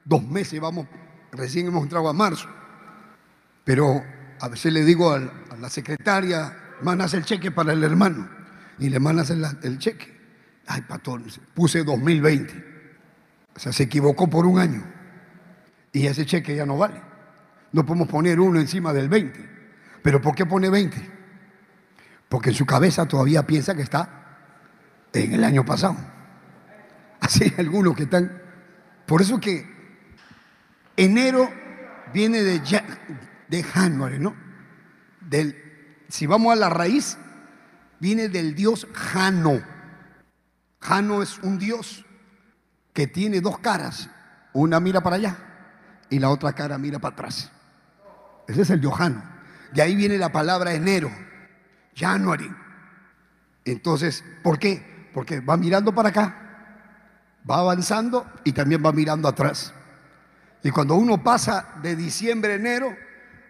[0.06, 0.88] dos meses, vamos,
[1.32, 2.48] recién hemos entrado a marzo.
[3.64, 4.04] Pero
[4.40, 5.20] a veces le digo a
[5.60, 8.30] la secretaria, mandas el cheque para el hermano
[8.78, 10.20] y le mandas el, el cheque.
[10.68, 12.72] Ay, patrón, puse 2020.
[13.56, 14.84] O sea, se equivocó por un año.
[15.92, 17.02] Y ese cheque ya no vale.
[17.72, 19.50] No podemos poner uno encima del 20.
[20.02, 21.10] ¿Pero por qué pone 20?
[22.30, 24.38] Porque en su cabeza todavía piensa que está
[25.12, 25.98] en el año pasado.
[27.22, 28.42] Así algunos que están.
[29.06, 29.66] Por eso que
[30.98, 31.50] enero
[32.14, 32.62] viene de,
[33.48, 34.36] de January, ¿no?
[35.22, 35.56] Del,
[36.10, 37.18] si vamos a la raíz,
[38.00, 39.62] viene del dios Jano.
[40.80, 42.06] Jano es un dios
[42.94, 44.10] que tiene dos caras.
[44.54, 45.38] Una mira para allá
[46.10, 47.52] y la otra cara mira para atrás.
[48.48, 49.24] Ese es el dios Jano.
[49.74, 51.10] De ahí viene la palabra enero,
[51.96, 52.52] January.
[53.64, 55.10] Entonces, ¿por qué?
[55.14, 56.41] Porque va mirando para acá,
[57.50, 59.74] va avanzando y también va mirando atrás.
[60.64, 62.96] Y cuando uno pasa de diciembre a enero,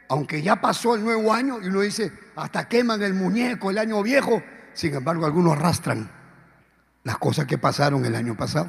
[0.09, 4.01] aunque ya pasó el nuevo año y uno dice, hasta queman el muñeco, el año
[4.01, 4.41] viejo,
[4.73, 6.09] sin embargo algunos arrastran
[7.03, 8.67] las cosas que pasaron el año pasado.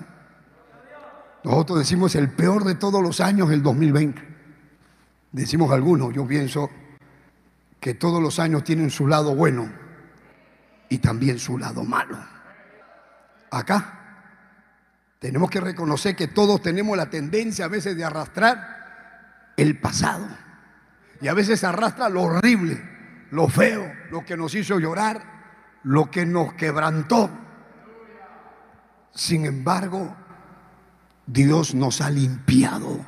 [1.45, 4.23] Nosotros decimos el peor de todos los años, el 2020.
[5.33, 6.71] Decimos algunos, yo pienso
[7.81, 9.69] que todos los años tienen su lado bueno
[10.89, 12.17] y también su lado malo.
[13.51, 14.02] Acá
[15.23, 20.27] tenemos que reconocer que todos tenemos la tendencia a veces de arrastrar el pasado.
[21.21, 22.83] Y a veces arrastra lo horrible,
[23.31, 25.23] lo feo, lo que nos hizo llorar,
[25.85, 27.31] lo que nos quebrantó.
[29.15, 30.13] Sin embargo,
[31.25, 33.07] Dios nos ha limpiado.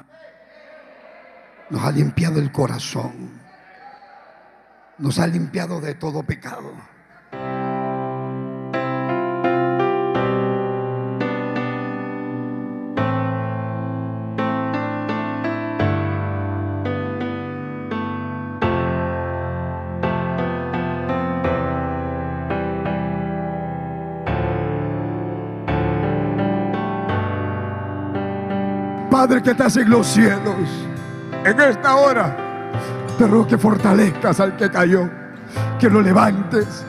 [1.69, 3.43] Nos ha limpiado el corazón.
[4.99, 6.94] Nos ha limpiado de todo pecado.
[29.27, 30.69] Padre que estás en los cielos,
[31.47, 32.37] en esta hora
[33.17, 35.09] te ruego que fortalezcas al que cayó,
[35.81, 36.85] que lo levantes,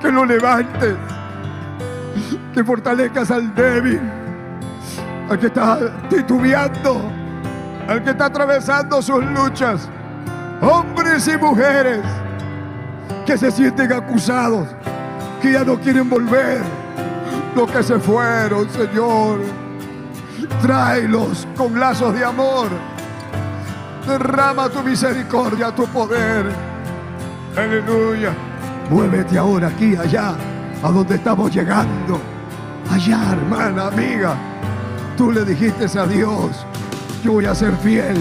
[0.00, 0.96] que lo levantes,
[2.54, 4.00] que fortalezcas al débil,
[5.28, 6.98] al que está titubeando,
[7.86, 9.86] al que está atravesando sus luchas,
[10.62, 12.00] hombres y mujeres
[13.26, 14.66] que se sienten acusados,
[15.42, 16.62] que ya no quieren volver,
[17.54, 19.69] los que se fueron, Señor
[20.62, 22.68] Tráelos con lazos de amor.
[24.06, 26.46] Derrama tu misericordia, tu poder.
[27.56, 28.32] Aleluya.
[28.90, 30.34] Muévete ahora aquí, allá,
[30.82, 32.20] a donde estamos llegando.
[32.90, 34.34] Allá, hermana, amiga.
[35.16, 36.66] Tú le dijiste a Dios,
[37.22, 38.16] yo voy a ser fiel.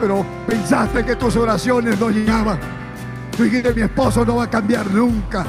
[0.00, 2.58] Pero pensaste que tus oraciones no llegaban.
[3.36, 5.44] Tú dijiste, mi esposo no va a cambiar nunca.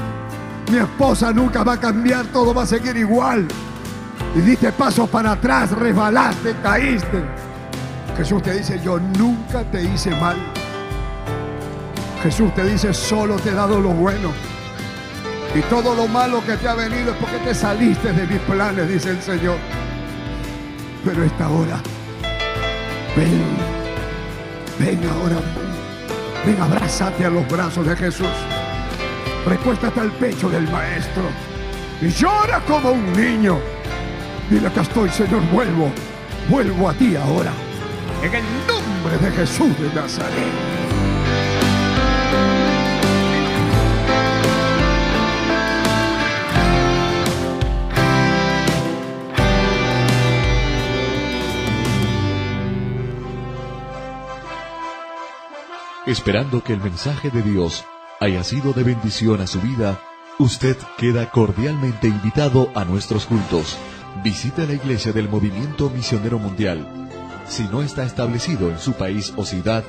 [0.70, 3.46] Mi esposa nunca va a cambiar, todo va a seguir igual
[4.34, 7.22] y diste pasos para atrás, resbalaste, caíste.
[8.16, 10.36] Jesús te dice, yo nunca te hice mal.
[12.22, 14.30] Jesús te dice, solo te he dado lo bueno.
[15.54, 18.88] Y todo lo malo que te ha venido es porque te saliste de mis planes,
[18.88, 19.56] dice el Señor.
[21.04, 21.80] Pero esta hora,
[23.16, 23.42] ven,
[24.78, 25.36] ven ahora,
[26.44, 28.26] ven, abrázate a los brazos de Jesús.
[29.46, 31.22] Recuéstate al pecho del Maestro
[32.02, 33.75] y llora como un niño.
[34.50, 35.90] Dile, acá estoy, Señor, vuelvo.
[36.48, 37.52] Vuelvo a ti ahora.
[38.22, 40.32] En el nombre de Jesús de Nazaret.
[56.06, 57.84] Esperando que el mensaje de Dios
[58.20, 60.00] haya sido de bendición a su vida,
[60.38, 63.76] usted queda cordialmente invitado a nuestros cultos
[64.22, 66.86] Visita la iglesia del Movimiento Misionero Mundial.
[67.46, 69.84] Si no está establecido en su país o ciudad,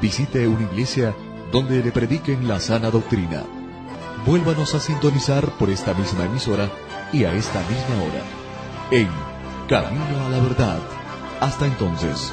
[0.00, 1.14] visite una iglesia
[1.52, 3.42] donde le prediquen la sana doctrina.
[4.24, 6.70] Vuélvanos a sintonizar por esta misma emisora
[7.12, 8.22] y a esta misma hora.
[8.90, 9.08] En
[9.68, 10.78] Camino a la Verdad.
[11.40, 12.32] Hasta entonces.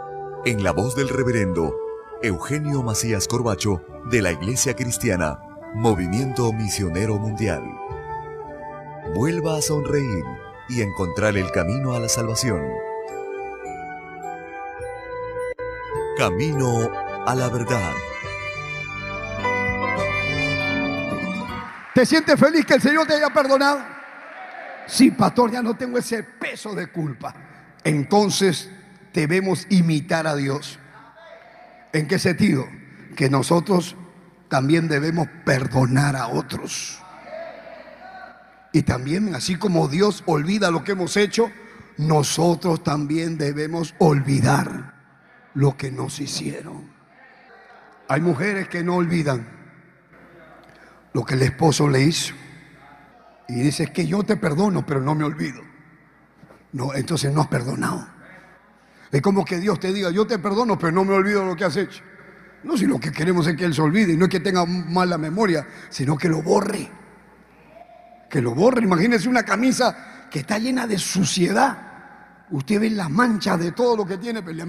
[0.45, 1.77] en la voz del reverendo
[2.23, 5.39] Eugenio Macías Corbacho de la Iglesia Cristiana,
[5.75, 7.61] Movimiento Misionero Mundial.
[9.13, 10.25] Vuelva a sonreír
[10.67, 12.59] y encontrar el camino a la salvación.
[16.17, 16.89] Camino
[17.25, 17.93] a la verdad.
[21.93, 23.79] ¿Te sientes feliz que el Señor te haya perdonado?
[24.87, 27.35] Sí, pastor, ya no tengo ese peso de culpa.
[27.83, 28.69] Entonces
[29.13, 30.79] debemos imitar a Dios.
[31.93, 32.67] ¿En qué sentido?
[33.15, 33.95] Que nosotros
[34.49, 36.99] también debemos perdonar a otros.
[38.73, 41.51] Y también, así como Dios olvida lo que hemos hecho,
[41.97, 44.95] nosotros también debemos olvidar
[45.53, 46.89] lo que nos hicieron.
[48.07, 49.47] Hay mujeres que no olvidan
[51.13, 52.33] lo que el esposo le hizo.
[53.47, 55.61] Y dice que yo te perdono, pero no me olvido.
[56.71, 58.07] No, entonces no has perdonado.
[59.11, 61.65] Es como que Dios te diga, yo te perdono, pero no me olvido lo que
[61.65, 62.01] has hecho.
[62.63, 64.65] No, si lo que queremos es que Él se olvide, y no es que tenga
[64.65, 66.89] mala memoria, sino que lo borre.
[68.29, 68.83] Que lo borre.
[68.83, 71.77] Imagínese una camisa que está llena de suciedad.
[72.51, 74.65] Usted ve las manchas de todo lo que tiene, pero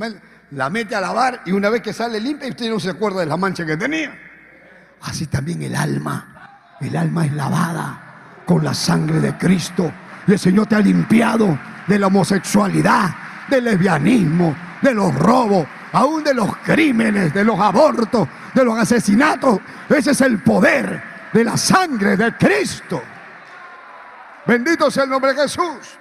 [0.50, 3.26] la mete a lavar y una vez que sale limpia, usted no se acuerda de
[3.26, 4.16] la mancha que tenía.
[5.02, 6.76] Así también el alma.
[6.80, 9.92] El alma es lavada con la sangre de Cristo.
[10.26, 13.14] Y el Señor te ha limpiado de la homosexualidad,
[13.48, 19.60] del lesbianismo, de los robos, aún de los crímenes, de los abortos, de los asesinatos.
[19.88, 21.02] Ese es el poder
[21.32, 23.02] de la sangre de Cristo.
[24.46, 25.98] Bendito sea el nombre de Jesús.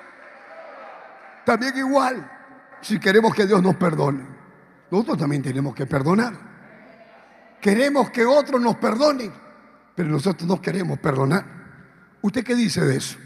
[1.46, 2.30] También igual,
[2.82, 4.24] si queremos que Dios nos perdone,
[4.90, 6.34] nosotros también tenemos que perdonar.
[7.60, 9.32] Queremos que otros nos perdonen,
[9.96, 11.46] pero nosotros no queremos perdonar.
[12.22, 13.18] ¿Usted qué dice de eso?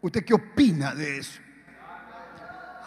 [0.00, 1.40] ¿Usted qué opina de eso?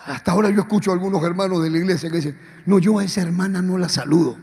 [0.08, 3.04] Hasta ahora yo escucho a algunos hermanos de la iglesia que dicen, no, yo a
[3.04, 4.38] esa hermana no la saludo.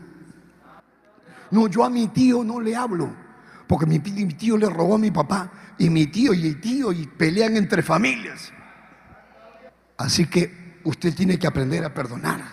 [1.49, 3.11] No, yo a mi tío no le hablo,
[3.67, 7.07] porque mi, tío le robó a mi papá, y mi tío y el tío, y
[7.07, 8.53] pelean entre familias.
[9.97, 12.43] Así que usted tiene que aprender a perdonar.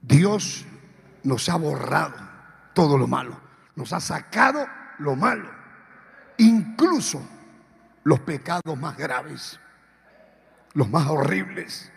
[0.00, 0.64] Dios
[1.24, 2.14] nos ha borrado
[2.72, 3.36] todo lo malo,
[3.74, 4.64] nos ha sacado
[5.00, 5.50] lo malo,
[6.38, 7.20] incluso
[8.04, 9.58] los pecados más graves
[10.76, 11.90] los más horribles.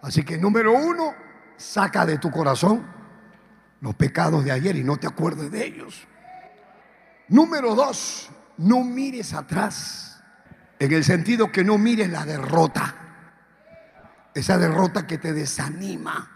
[0.00, 1.14] Así que número uno,
[1.56, 2.86] saca de tu corazón
[3.80, 6.06] los pecados de ayer y no te acuerdes de ellos.
[7.28, 10.22] Número dos, no mires atrás,
[10.78, 12.94] en el sentido que no mires la derrota,
[14.32, 16.30] esa derrota que te desanima.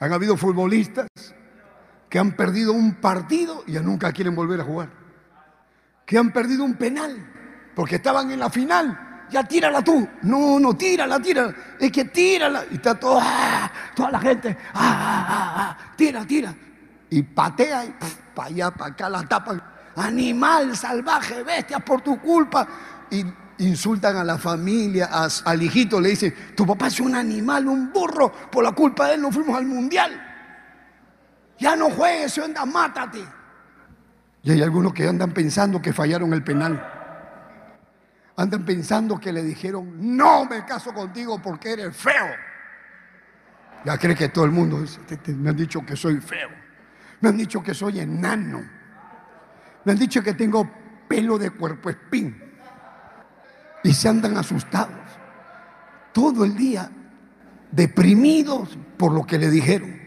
[0.00, 1.06] Han habido futbolistas
[2.08, 4.88] que han perdido un partido y ya nunca quieren volver a jugar.
[6.06, 7.30] Que han perdido un penal
[7.74, 10.08] porque estaban en la final ya tírala tú.
[10.22, 11.54] No, no, tírala, tírala.
[11.78, 12.64] Es que tírala.
[12.70, 16.54] Y está toda, ah, toda la gente, ah, ah, tira, tira.
[17.10, 17.94] Y patea y
[18.34, 19.62] para allá, para acá la tapan.
[19.96, 22.66] animal, salvaje, bestia, por tu culpa.
[23.10, 23.24] Y
[23.58, 25.10] insultan a la familia,
[25.44, 29.14] al hijito, le dicen, tu papá es un animal, un burro, por la culpa de
[29.14, 30.10] él no fuimos al mundial.
[31.58, 33.24] Ya no juegues, anda, mátate.
[34.42, 37.01] Y hay algunos que andan pensando que fallaron el penal.
[38.36, 42.28] Andan pensando que le dijeron, no me caso contigo porque eres feo.
[43.84, 45.00] Ya cree que todo el mundo dice,
[45.34, 46.48] me han dicho que soy feo.
[47.20, 48.62] Me han dicho que soy enano.
[49.84, 50.68] Me han dicho que tengo
[51.08, 52.40] pelo de cuerpo espín.
[53.84, 54.96] Y se andan asustados.
[56.12, 56.90] Todo el día
[57.70, 60.00] deprimidos por lo que le dijeron.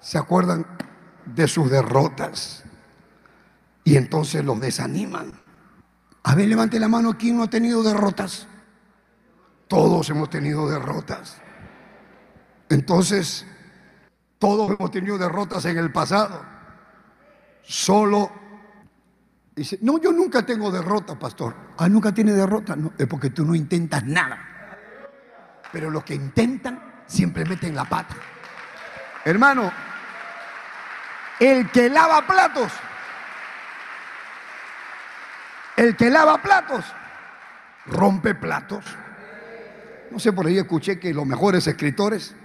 [0.00, 0.66] Se acuerdan
[1.24, 2.64] de sus derrotas.
[3.84, 5.39] Y entonces los desaniman.
[6.22, 8.46] A ver, levante la mano, ¿quién no ha tenido derrotas?
[9.68, 11.40] Todos hemos tenido derrotas.
[12.68, 13.46] Entonces,
[14.38, 16.44] todos hemos tenido derrotas en el pasado.
[17.62, 18.30] Solo
[19.54, 21.54] dice, no, yo nunca tengo derrota, pastor.
[21.78, 22.76] Ah, nunca tiene derrota.
[22.76, 24.38] No, es porque tú no intentas nada.
[25.72, 28.16] Pero los que intentan siempre meten la pata.
[29.24, 29.70] Hermano,
[31.38, 32.72] el que lava platos
[35.80, 36.84] el que lava platos,
[37.86, 38.84] rompe platos.
[40.10, 42.36] No sé, por ahí escuché que los mejores escritores,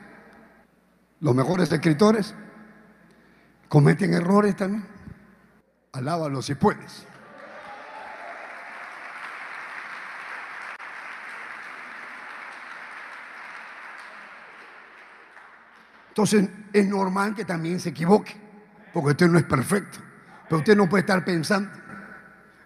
[1.20, 2.34] los mejores escritores,
[3.68, 4.88] cometen errores también.
[5.92, 7.06] Alábalos si puedes.
[16.08, 18.34] Entonces es normal que también se equivoque,
[18.94, 20.00] porque usted no es perfecto.
[20.48, 21.70] Pero usted no puede estar pensando,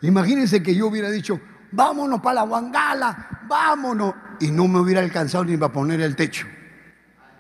[0.02, 1.40] Imagínense que yo hubiera dicho,
[1.72, 4.14] vámonos para la Wangala, vámonos.
[4.40, 6.48] Y no me hubiera alcanzado ni para poner el techo.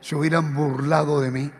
[0.01, 1.51] Se hubieran burlado de mí.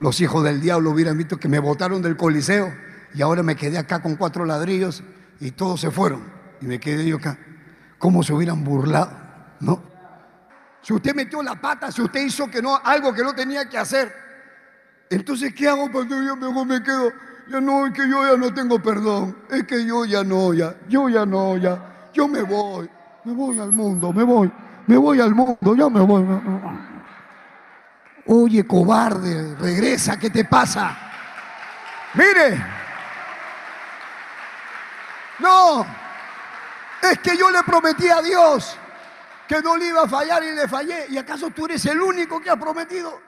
[0.00, 2.72] Los hijos del diablo hubieran visto que me botaron del coliseo
[3.14, 5.02] y ahora me quedé acá con cuatro ladrillos
[5.40, 6.22] y todos se fueron.
[6.60, 7.38] Y me quedé yo acá.
[7.98, 9.10] ¿Cómo se hubieran burlado?
[9.60, 9.82] ¿No?
[10.82, 13.78] Si usted metió la pata, si usted hizo que no, algo que no tenía que
[13.78, 14.12] hacer,
[15.10, 15.90] entonces ¿qué hago?
[15.90, 17.10] Porque yo mejor me quedo
[17.48, 20.74] ya no, es que yo ya no tengo perdón, es que yo ya no, ya,
[20.88, 22.88] yo ya no, ya, yo me voy,
[23.24, 24.50] me voy al mundo, me voy,
[24.86, 26.24] me voy al mundo, ya me voy.
[28.26, 30.96] Oye, cobarde, regresa, ¿qué te pasa?
[32.14, 32.64] Mire,
[35.38, 35.86] no,
[37.02, 38.76] es que yo le prometí a Dios
[39.46, 41.06] que no le iba a fallar y le fallé.
[41.08, 43.20] ¿Y acaso tú eres el único que ha prometido?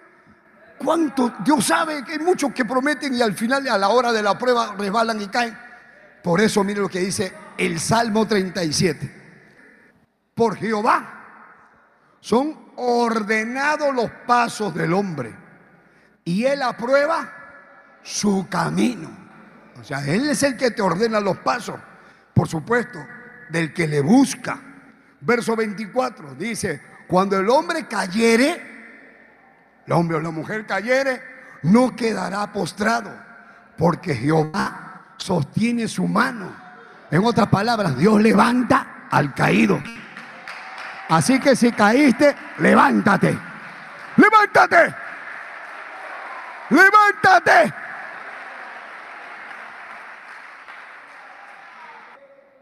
[0.79, 1.35] ¿Cuánto?
[1.45, 4.39] Dios sabe que hay muchos que prometen y al final, a la hora de la
[4.39, 5.59] prueba, resbalan y caen.
[6.22, 9.14] Por eso, mire lo que dice el Salmo 37.
[10.35, 11.14] Por Jehová
[12.20, 15.35] son ordenados los pasos del hombre
[16.24, 17.33] y él aprueba
[18.03, 19.11] su camino.
[19.81, 21.76] O sea, él es el que te ordena los pasos,
[22.35, 22.99] por supuesto,
[23.51, 24.61] del que le busca.
[25.20, 28.68] Verso 24 dice, cuando el hombre cayere,
[29.89, 31.22] el hombre o la mujer cayere,
[31.62, 33.11] no quedará postrado,
[33.78, 36.55] porque Jehová sostiene su mano.
[37.11, 39.82] En otras palabras, Dios levanta al caído.
[41.09, 43.39] Así que si caíste, levántate.
[44.16, 44.95] Levántate.
[46.68, 47.74] Levántate.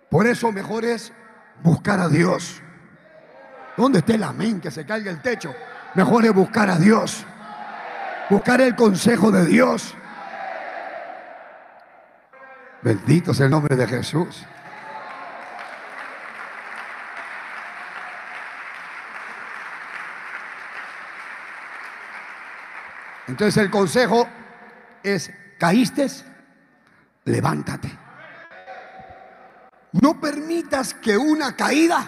[0.09, 1.13] Por eso mejor es
[1.61, 2.63] buscar a Dios.
[3.77, 4.61] ¿Dónde está el amén?
[4.61, 5.53] Que se caiga el techo.
[5.97, 7.25] Mejor es buscar a Dios.
[8.29, 9.95] Buscar el consejo de Dios.
[12.83, 14.45] Bendito sea el nombre de Jesús.
[23.27, 24.29] Entonces el consejo
[25.03, 26.09] es, ¿caíste?
[27.25, 27.91] Levántate.
[29.93, 32.07] No permitas que una caída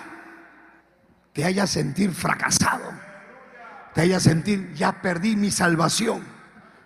[1.32, 2.97] te haga sentir fracasado
[3.94, 6.22] te haya sentir, ya perdí mi salvación,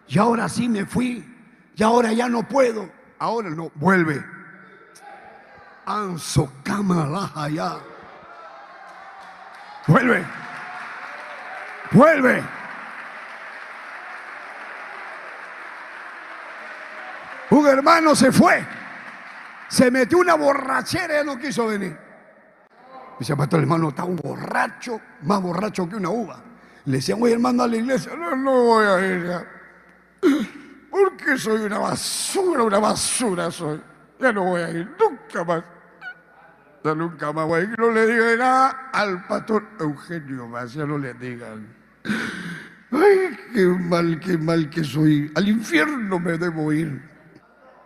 [0.09, 1.24] y ahora sí me fui,
[1.74, 4.24] y ahora ya no puedo, ahora no, vuelve.
[5.84, 7.76] Anso ya.
[9.86, 10.24] Vuelve.
[11.90, 12.42] Vuelve.
[17.50, 18.64] Un hermano se fue.
[19.68, 21.98] Se metió una borrachera y no quiso venir.
[23.18, 26.51] Dice, pastor, hermano está un borracho, más borracho que una uva.
[26.85, 28.14] Le decían, voy hermano a la iglesia.
[28.16, 29.47] No, no voy a ir.
[30.91, 33.80] Porque soy una basura, una basura soy.
[34.20, 35.64] Ya no voy a ir, nunca más.
[36.85, 37.78] Ya nunca más voy a ir.
[37.78, 41.66] No le digan nada al pastor Eugenio más, ya no le digan.
[42.91, 45.33] Ay, qué mal, qué mal que soy.
[45.35, 47.03] Al infierno me debo ir.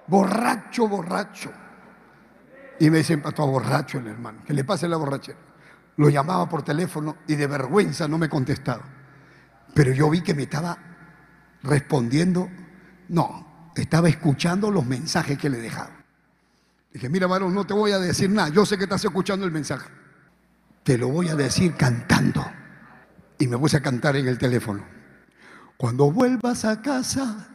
[0.06, 1.52] borracho, borracho.
[2.78, 5.38] Y me dicen, pastor, borracho el hermano, que le pase la borrachera.
[5.96, 8.84] Lo llamaba por teléfono y de vergüenza no me contestaba.
[9.74, 10.78] Pero yo vi que me estaba
[11.62, 12.50] respondiendo,
[13.08, 15.90] no, estaba escuchando los mensajes que le dejaba.
[16.92, 19.52] Dije, mira, varón, no te voy a decir nada, yo sé que estás escuchando el
[19.52, 19.88] mensaje.
[20.82, 22.44] Te lo voy a decir cantando.
[23.38, 24.82] Y me puse a cantar en el teléfono.
[25.76, 27.48] Cuando vuelvas a casa,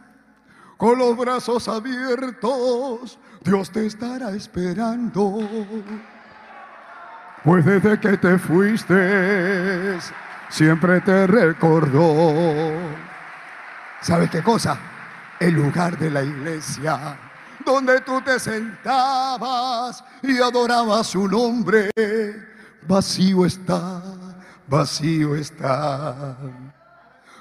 [0.76, 5.48] con los brazos abiertos, Dios te estará esperando.
[7.44, 9.98] Pues desde que te fuiste,
[10.48, 12.72] siempre te recordó.
[14.00, 14.78] ¿Sabes qué cosa?
[15.40, 17.18] El lugar de la iglesia
[17.64, 21.90] donde tú te sentabas y adorabas su nombre,
[22.82, 24.02] vacío está,
[24.66, 26.36] vacío está.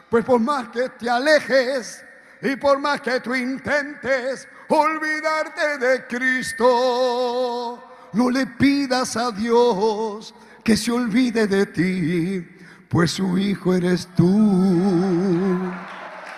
[0.10, 2.04] Pues por más que te alejes
[2.42, 7.84] y por más que tú intentes olvidarte de Cristo,
[8.14, 10.34] no le pidas a Dios
[10.64, 12.48] que se olvide de ti,
[12.90, 15.72] pues su hijo eres tú.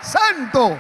[0.02, 0.78] Santo.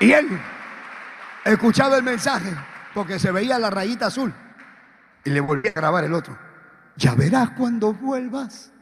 [0.00, 0.40] Y él
[1.44, 2.54] escuchaba el mensaje
[2.94, 4.32] porque se veía la rayita azul
[5.24, 6.38] y le volví a grabar el otro.
[6.96, 8.72] Ya verás cuando vuelvas,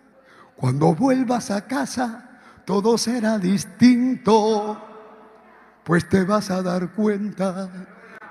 [0.55, 4.86] cuando vuelvas a casa, todo será distinto,
[5.87, 7.71] pues te vas a dar cuenta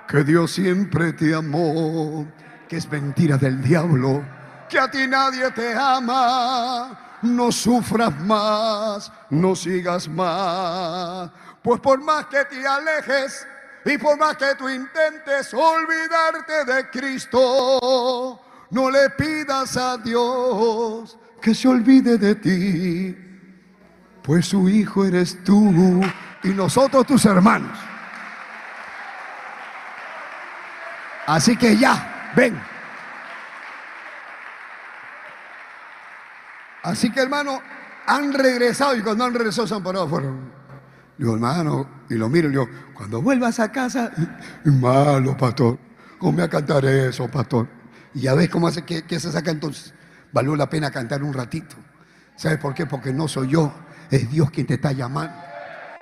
[0.09, 2.27] que Dios siempre te amó,
[2.67, 4.25] que es mentira del diablo,
[4.69, 6.99] que a ti nadie te ama.
[7.21, 11.31] No sufras más, no sigas más,
[11.63, 13.47] pues por más que te alejes
[13.85, 21.55] y por más que tú intentes olvidarte de Cristo, no le pidas a Dios que
[21.55, 23.17] se olvide de ti,
[24.21, 26.03] pues su hijo eres tú
[26.45, 27.77] y nosotros tus hermanos.
[31.27, 32.59] Así que ya, ven.
[36.83, 37.59] Así que hermano,
[38.05, 40.53] han regresado y cuando han regresado se han parado fueron.
[41.17, 44.11] Digo, hermano, y lo miro y digo, cuando vuelvas a casa,
[44.65, 45.79] malo, pastor,
[46.19, 47.67] ¿cómo me a cantar eso, pastor?
[48.13, 49.93] Y ya ves cómo hace que, se saca entonces.
[50.31, 51.75] Valió la pena cantar un ratito.
[52.35, 52.85] ¿Sabes por qué?
[52.85, 53.73] Porque no soy yo,
[54.11, 55.33] es Dios quien te está llamando,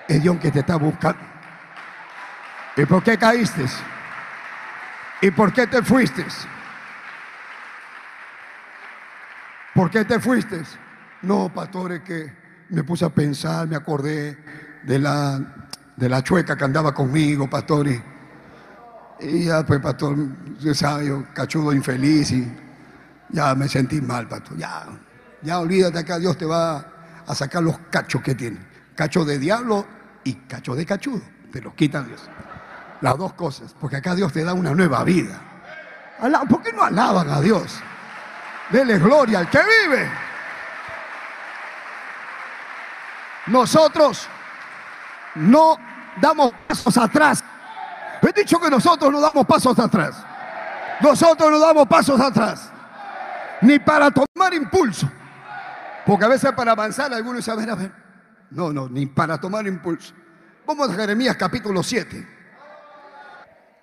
[0.08, 1.20] es Dios quien te está buscando.
[2.76, 3.64] ¿Y por qué caíste?
[5.22, 6.24] ¿Y por qué te fuiste?
[9.74, 10.62] ¿Por qué te fuiste?
[11.22, 12.32] No, pastor, es que
[12.70, 14.36] me puse a pensar, me acordé
[14.82, 15.40] de la,
[15.96, 17.86] de la chueca que andaba conmigo, pastor.
[19.20, 20.16] Y, ya, pues, pastor,
[20.58, 22.52] usted sabe, cachudo infeliz y
[23.30, 24.56] ya me sentí mal, pastor.
[24.56, 24.86] Ya,
[25.42, 26.86] ya olvídate acá, Dios te va
[27.26, 28.73] a sacar los cachos que tiene.
[28.94, 29.86] Cacho de diablo
[30.24, 31.22] y cacho de cachudo.
[31.52, 32.28] Te los quita Dios.
[33.00, 35.38] Las dos cosas, porque acá Dios te da una nueva vida.
[36.48, 37.80] ¿Por qué no alaban a Dios?
[38.70, 40.10] Dele gloria al que vive.
[43.46, 44.26] Nosotros
[45.34, 45.76] no
[46.20, 47.44] damos pasos atrás.
[48.22, 50.16] He dicho que nosotros no damos pasos atrás.
[51.00, 52.70] Nosotros no damos pasos atrás.
[53.60, 55.10] Ni para tomar impulso.
[56.06, 58.03] Porque a veces para avanzar algunos dicen, a ver, a ver.
[58.54, 60.14] No, no, ni para tomar impulso.
[60.64, 62.28] Vamos a Jeremías capítulo 7.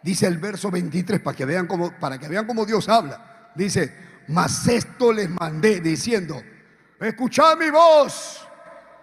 [0.02, 3.52] Dice el verso 23 para que vean cómo, para que vean cómo Dios habla.
[3.54, 3.94] Dice,
[4.30, 6.42] mas esto les mandé diciendo,
[7.00, 8.48] escuchad mi voz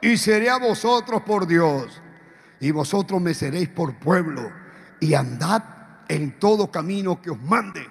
[0.00, 2.00] y seré a vosotros por Dios
[2.60, 4.50] y vosotros me seréis por pueblo
[5.00, 5.62] y andad
[6.08, 7.86] en todo camino que os mande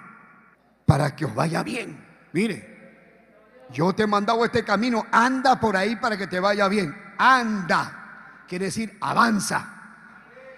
[0.84, 2.04] para que os vaya bien.
[2.32, 7.07] Mire, yo te he mandado este camino, anda por ahí para que te vaya bien.
[7.18, 9.74] Anda, quiere decir avanza.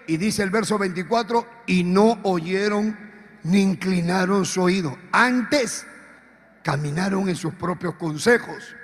[0.07, 2.97] Y dice el verso 24, y no oyeron
[3.43, 4.97] ni inclinaron su oído.
[5.11, 5.85] Antes
[6.63, 8.75] caminaron en sus propios consejos.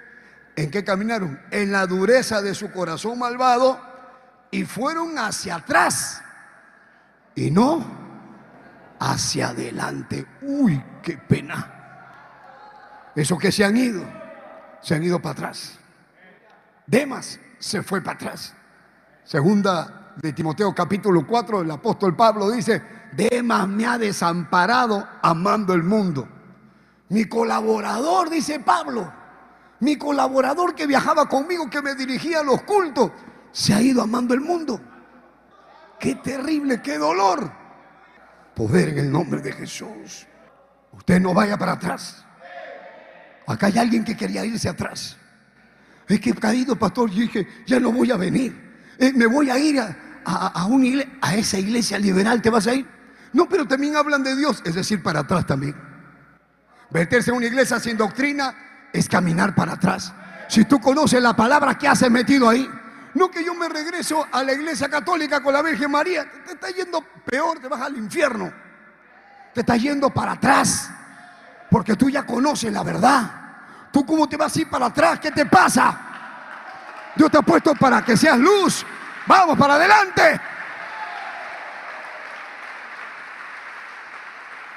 [0.55, 1.39] ¿En qué caminaron?
[1.51, 3.79] En la dureza de su corazón malvado
[4.49, 6.21] y fueron hacia atrás
[7.35, 7.85] y no
[8.99, 10.25] hacia adelante.
[10.41, 11.73] Uy, qué pena.
[13.15, 14.03] Eso que se han ido,
[14.81, 15.77] se han ido para atrás.
[16.85, 18.53] Demas se fue para atrás.
[19.23, 22.81] Segunda de Timoteo capítulo 4, el apóstol Pablo dice,
[23.11, 26.27] Demas me ha desamparado amando el mundo.
[27.09, 29.11] Mi colaborador, dice Pablo,
[29.79, 33.11] mi colaborador que viajaba conmigo, que me dirigía a los cultos,
[33.51, 34.81] se ha ido amando el mundo.
[35.99, 37.51] Qué terrible, qué dolor.
[38.55, 40.27] Poder en el nombre de Jesús.
[40.91, 42.25] Usted no vaya para atrás.
[43.45, 45.16] Acá hay alguien que quería irse atrás.
[46.07, 48.55] Es que he caído, pastor, y dije, ya no voy a venir.
[48.97, 49.95] Eh, me voy a ir a,
[50.25, 52.87] a esa iglesia liberal, ¿te vas a ir?
[53.33, 55.75] No, pero también hablan de Dios, es decir, para atrás también.
[56.91, 58.55] Meterse en una iglesia sin doctrina
[58.93, 60.13] es caminar para atrás.
[60.47, 62.69] Si tú conoces la palabra, ¿qué haces metido ahí?
[63.13, 66.29] No que yo me regreso a la iglesia católica con la Virgen María.
[66.45, 68.51] Te, está yendo peor, te vas al infierno.
[69.53, 70.89] Te está yendo para atrás.
[71.69, 73.46] Porque tú ya conoces la verdad.
[73.97, 75.19] ¿Tú cómo te vas a ir para atrás?
[75.19, 75.99] ¿Qué te pasa?
[77.15, 78.85] Dios te ha puesto para que seas luz.
[79.25, 80.39] Vamos para adelante.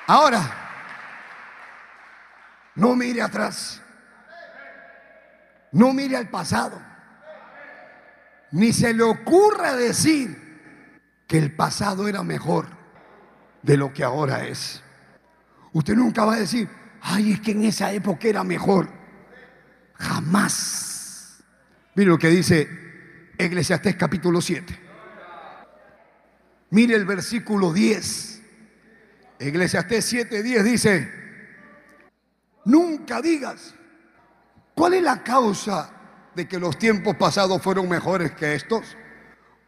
[0.07, 0.41] Ahora,
[2.77, 3.83] no mire atrás.
[5.73, 6.81] No mire al pasado.
[8.53, 12.68] Ni se le ocurra decir que el pasado era mejor
[13.61, 14.83] de lo que ahora es.
[15.75, 16.71] Usted nunca va a decir,
[17.03, 18.99] ay, es que en esa época era mejor.
[20.01, 21.42] Jamás.
[21.94, 22.68] Mire lo que dice
[23.38, 24.80] Eclesiastés capítulo 7.
[26.70, 28.42] Mire el versículo 10.
[29.38, 31.11] Eclesiastés 7, 10 dice,
[32.66, 33.74] nunca digas,
[34.74, 35.90] ¿cuál es la causa
[36.34, 38.96] de que los tiempos pasados fueron mejores que estos?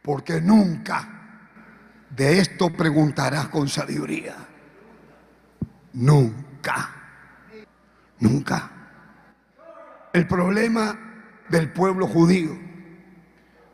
[0.03, 1.13] Porque nunca
[2.09, 4.35] de esto preguntarás con sabiduría.
[5.93, 6.89] Nunca.
[8.19, 8.72] Nunca.
[10.13, 10.97] El problema
[11.49, 12.57] del pueblo judío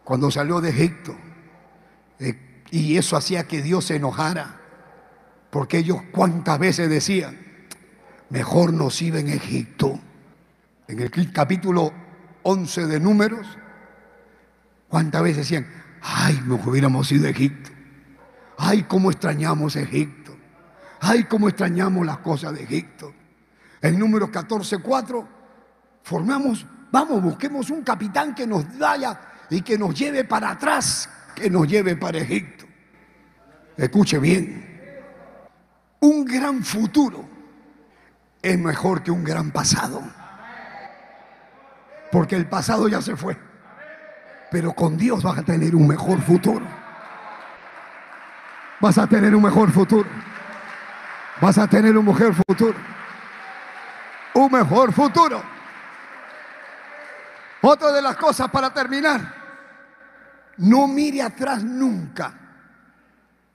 [0.09, 1.15] cuando salió de Egipto,
[2.17, 4.59] eh, y eso hacía que Dios se enojara,
[5.51, 7.37] porque ellos cuántas veces decían,
[8.29, 9.99] mejor nos iba en Egipto.
[10.87, 11.93] En el capítulo
[12.41, 13.45] 11 de números,
[14.87, 15.67] ¿cuántas veces decían,
[16.01, 17.69] ay, nos hubiéramos ido a Egipto?
[18.57, 20.35] Ay, cómo extrañamos Egipto.
[21.01, 23.13] Ay, cómo extrañamos las cosas de Egipto.
[23.81, 25.27] En número 14.4,
[26.09, 31.51] formamos, vamos, busquemos un capitán que nos vaya y que nos lleve para atrás, que
[31.51, 32.65] nos lleve para Egipto.
[33.77, 34.65] Escuche bien,
[35.99, 37.23] un gran futuro
[38.41, 40.01] es mejor que un gran pasado.
[42.11, 43.37] Porque el pasado ya se fue.
[44.49, 46.65] Pero con Dios vas a tener un mejor futuro.
[48.81, 50.09] Vas a tener un mejor futuro.
[51.39, 52.75] Vas a tener un mejor futuro.
[54.33, 55.58] Un mejor futuro.
[57.61, 59.35] Otra de las cosas para terminar.
[60.57, 62.33] No mire atrás nunca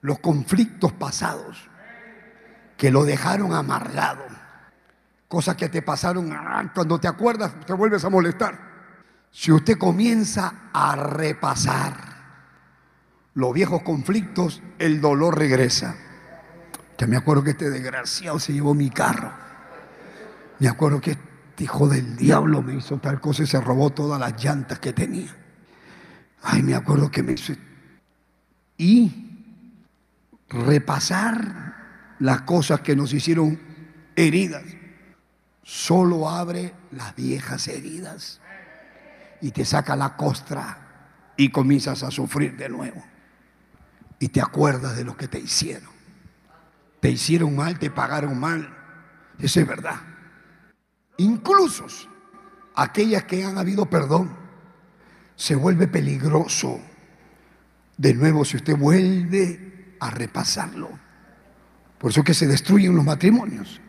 [0.01, 1.69] los conflictos pasados
[2.77, 4.23] que lo dejaron amargado.
[5.27, 8.59] Cosas que te pasaron ah, cuando te acuerdas, te vuelves a molestar.
[9.31, 12.15] Si usted comienza a repasar
[13.33, 15.95] los viejos conflictos, el dolor regresa.
[16.97, 19.31] Ya me acuerdo que este desgraciado se llevó mi carro.
[20.59, 21.17] Me acuerdo que
[21.55, 24.91] este hijo del diablo me hizo tal cosa y se robó todas las llantas que
[24.91, 25.33] tenía.
[26.43, 27.53] Ay, me acuerdo que me hizo...
[28.77, 29.53] Y
[30.49, 33.57] repasar las cosas que nos hicieron
[34.17, 34.63] heridas
[35.63, 38.41] solo abre las viejas heridas
[39.39, 43.01] y te saca la costra y comienzas a sufrir de nuevo.
[44.19, 45.89] Y te acuerdas de lo que te hicieron.
[46.99, 48.77] Te hicieron mal, te pagaron mal.
[49.39, 50.14] Eso es verdad.
[51.17, 51.85] Incluso
[52.75, 54.35] aquellas que han habido perdón
[55.35, 56.79] se vuelve peligroso
[57.97, 60.89] de nuevo si usted vuelve a repasarlo.
[61.97, 63.81] Por eso es que se destruyen los matrimonios.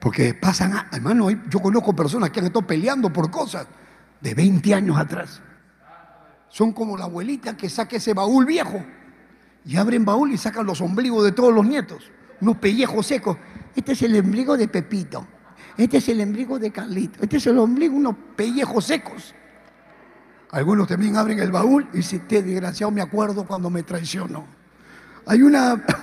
[0.00, 3.66] Porque pasan, hermano, yo conozco personas que han estado peleando por cosas
[4.20, 5.40] de 20 años atrás.
[6.48, 8.84] Son como la abuelita que saca ese baúl viejo
[9.64, 13.38] y abren baúl y sacan los ombligos de todos los nietos, unos pellejos secos.
[13.74, 15.26] Este es el ombligo de Pepito,
[15.76, 19.34] este es el ombligo de Carlito, este es el ombligo, unos pellejos secos.
[20.50, 24.44] Algunos también abren el baúl y dicen, te desgraciado me acuerdo cuando me traicionó.
[25.26, 25.82] Hay una...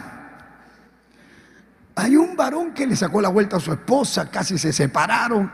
[1.95, 5.51] Hay un varón que le sacó la vuelta a su esposa, casi se separaron.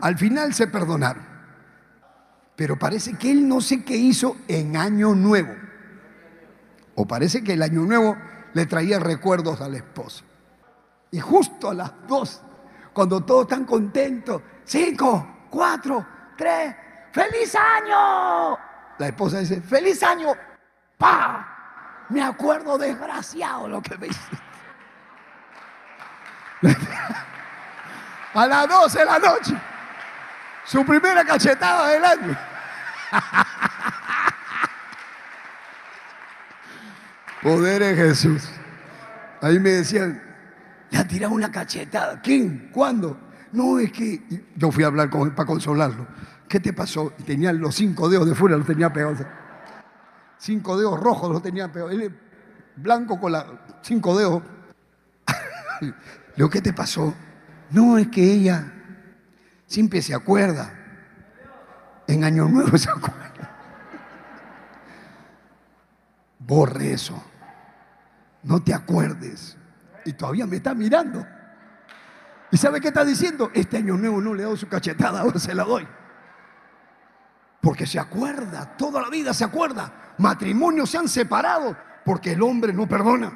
[0.00, 1.22] Al final se perdonaron.
[2.56, 5.52] Pero parece que él no sé qué hizo en Año Nuevo.
[6.94, 8.16] O parece que el Año Nuevo
[8.54, 10.24] le traía recuerdos a la esposa.
[11.10, 12.40] Y justo a las dos,
[12.92, 16.74] cuando todos están contentos, cinco, cuatro, tres,
[17.12, 18.58] ¡Feliz año!
[18.98, 20.32] La esposa dice, ¡Feliz año!
[20.96, 22.06] ¡Pa!
[22.08, 24.38] Me acuerdo desgraciado lo que me hiciste.
[28.34, 29.54] A las 12 de la noche,
[30.64, 32.38] su primera cachetada del año.
[37.42, 38.48] Poder en Jesús.
[39.42, 40.22] Ahí me decían,
[40.92, 42.20] le ha tirado una cachetada.
[42.20, 42.68] ¿Quién?
[42.70, 43.18] ¿Cuándo?
[43.52, 46.06] No, es que yo fui a hablar con él para consolarlo.
[46.46, 47.14] ¿Qué te pasó?
[47.18, 49.20] Y tenía los cinco dedos de fuera, los tenía pegados.
[50.36, 52.12] cinco dedos rojos lo tenía, pero él es
[52.76, 53.46] blanco con la,
[53.80, 54.42] cinco dedos.
[56.36, 57.14] Lo que te pasó,
[57.70, 58.70] no es que ella
[59.66, 60.78] siempre se acuerda.
[62.06, 63.50] En Año Nuevo se acuerda.
[66.38, 67.22] Borre eso.
[68.42, 69.56] No te acuerdes.
[70.04, 71.26] Y todavía me está mirando.
[72.50, 73.50] ¿Y sabe qué está diciendo?
[73.54, 75.86] Este año nuevo no le he dado su cachetada, ahora se la doy.
[77.60, 80.14] Porque se acuerda, toda la vida se acuerda.
[80.18, 83.32] Matrimonios se han separado porque el hombre no perdona.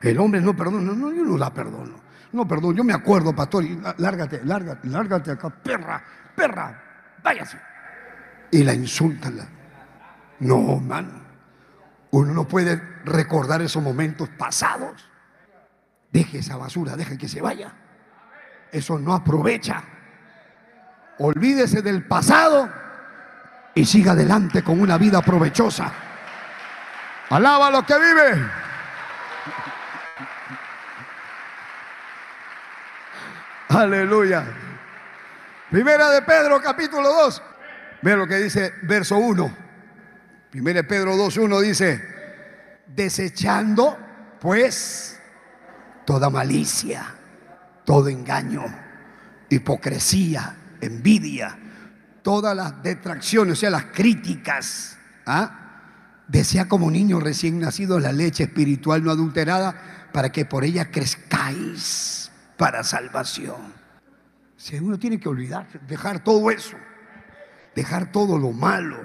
[0.00, 0.92] El hombre no perdona.
[0.92, 2.00] No, yo no la perdono.
[2.32, 2.76] No perdono.
[2.76, 3.64] Yo me acuerdo, pastor.
[3.64, 5.50] Y lárgate, lárgate, lárgate acá.
[5.50, 6.02] Perra,
[6.34, 6.82] perra,
[7.22, 7.58] váyase.
[8.50, 9.38] Y la insultan.
[10.40, 11.28] No, mano.
[12.10, 15.08] Uno no puede recordar esos momentos pasados.
[16.10, 17.72] Deje esa basura, deje que se vaya.
[18.72, 19.82] Eso no aprovecha.
[21.18, 22.70] Olvídese del pasado
[23.74, 25.92] y siga adelante con una vida provechosa.
[27.30, 28.50] Alaba a los que vive.
[33.68, 34.44] Aleluya.
[35.70, 37.42] Primera de Pedro, capítulo 2.
[38.00, 39.56] Ve lo que dice verso 1.
[40.50, 42.02] Primera de Pedro 2.1 dice,
[42.86, 43.98] desechando
[44.40, 45.17] pues
[46.08, 47.04] toda malicia,
[47.84, 48.64] todo engaño,
[49.50, 51.58] hipocresía, envidia,
[52.22, 54.96] todas las detracciones, o sea, las críticas.
[55.26, 56.22] ¿ah?
[56.26, 62.30] Desea como niño recién nacido la leche espiritual no adulterada para que por ella crezcáis
[62.56, 63.74] para salvación.
[64.56, 66.78] Si uno tiene que olvidar, dejar todo eso,
[67.74, 68.96] dejar todo lo malo,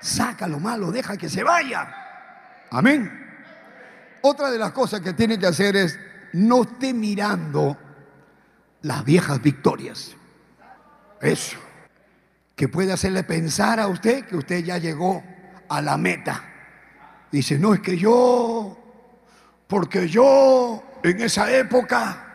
[0.00, 1.88] saca lo malo, deja que se vaya.
[2.70, 3.10] Amén.
[4.20, 5.98] Otra de las cosas que tiene que hacer es
[6.32, 7.76] no esté mirando
[8.82, 10.16] las viejas victorias.
[11.20, 11.58] Eso.
[12.56, 15.22] Que puede hacerle pensar a usted que usted ya llegó
[15.68, 16.44] a la meta.
[17.30, 18.76] Dice, no, es que yo,
[19.66, 22.26] porque yo en esa época,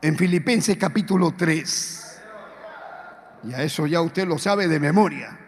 [0.00, 2.20] en Filipenses capítulo 3,
[3.44, 5.38] ya eso ya usted lo sabe de memoria.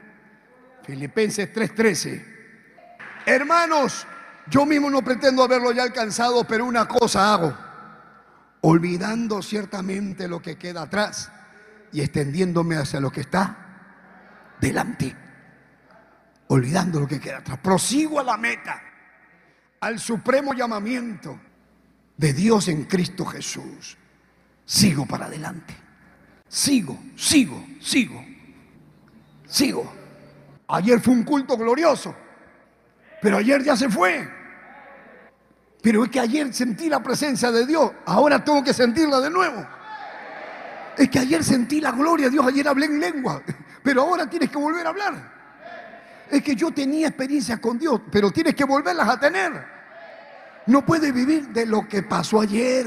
[0.84, 2.24] Filipenses 3:13.
[3.26, 4.06] Hermanos,
[4.50, 7.56] yo mismo no pretendo haberlo ya alcanzado, pero una cosa hago,
[8.60, 11.30] olvidando ciertamente lo que queda atrás
[11.92, 13.56] y extendiéndome hacia lo que está
[14.60, 15.16] delante.
[16.48, 17.58] Olvidando lo que queda atrás.
[17.58, 18.82] Prosigo a la meta,
[19.80, 21.40] al supremo llamamiento
[22.16, 23.96] de Dios en Cristo Jesús.
[24.64, 25.74] Sigo para adelante.
[26.48, 28.24] Sigo, sigo, sigo,
[29.46, 29.92] sigo.
[30.68, 32.14] Ayer fue un culto glorioso,
[33.24, 34.28] pero ayer ya se fue.
[35.80, 39.66] Pero es que ayer sentí la presencia de Dios, ahora tengo que sentirla de nuevo.
[40.98, 43.40] Es que ayer sentí la gloria de Dios, ayer hablé en lengua,
[43.82, 45.14] pero ahora tienes que volver a hablar.
[46.30, 49.52] Es que yo tenía experiencias con Dios, pero tienes que volverlas a tener.
[50.66, 52.86] No puedes vivir de lo que pasó ayer.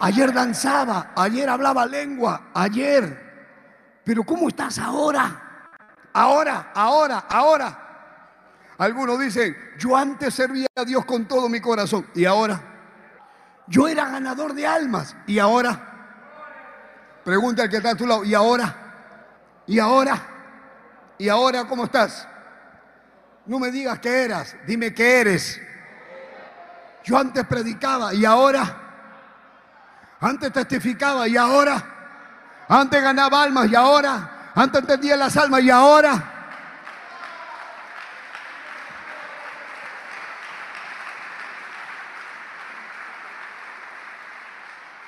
[0.00, 4.00] Ayer danzaba, ayer hablaba lengua, ayer.
[4.02, 5.68] Pero ¿cómo estás ahora?
[6.12, 7.89] Ahora, ahora, ahora.
[8.80, 12.06] Algunos dicen, yo antes servía a Dios con todo mi corazón.
[12.14, 12.62] ¿Y ahora?
[13.66, 15.14] Yo era ganador de almas.
[15.26, 17.18] ¿Y ahora?
[17.22, 18.24] Pregunta al que está a tu lado.
[18.24, 18.74] ¿Y ahora?
[19.66, 20.18] ¿Y ahora?
[21.18, 22.26] ¿Y ahora cómo estás?
[23.44, 25.60] No me digas qué eras, dime qué eres.
[27.04, 28.64] Yo antes predicaba y ahora.
[30.20, 31.84] Antes testificaba y ahora.
[32.66, 34.52] Antes ganaba almas y ahora.
[34.54, 36.39] Antes entendía las almas y ahora.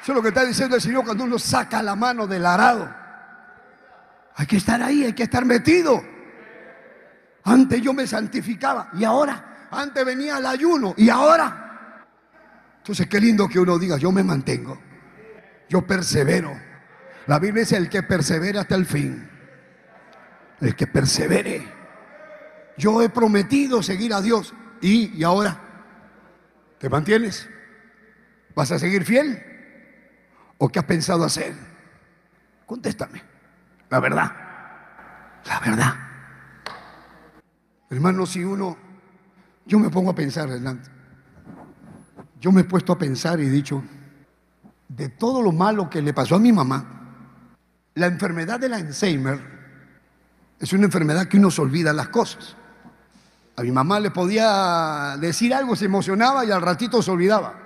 [0.03, 2.93] Eso es lo que está diciendo el Señor cuando uno saca la mano del arado.
[4.35, 6.03] Hay que estar ahí, hay que estar metido.
[7.45, 12.05] Antes yo me santificaba y ahora, antes venía el ayuno y ahora.
[12.79, 14.77] Entonces qué lindo que uno diga, yo me mantengo,
[15.69, 16.53] yo persevero.
[17.29, 19.31] La Biblia dice el que persevera hasta el fin,
[20.61, 21.65] el que persevere.
[22.77, 25.61] Yo he prometido seguir a Dios y, y ahora,
[26.81, 27.49] ¿te mantienes?
[28.57, 29.52] ¿Vas a seguir fiel?
[30.65, 31.57] ¿O qué has pensado hacer?
[32.67, 33.21] Contéstame.
[33.91, 34.31] La verdad.
[35.45, 35.95] La verdad.
[37.91, 38.77] Hermano, si uno,
[39.67, 40.89] yo me pongo a pensar adelante.
[42.41, 43.83] Yo me he puesto a pensar y he dicho,
[44.87, 46.85] de todo lo malo que le pasó a mi mamá,
[47.95, 49.41] la enfermedad del Alzheimer
[50.61, 52.55] es una enfermedad que uno se olvida las cosas.
[53.57, 57.62] A mi mamá le podía decir algo, se emocionaba y al ratito se olvidaba.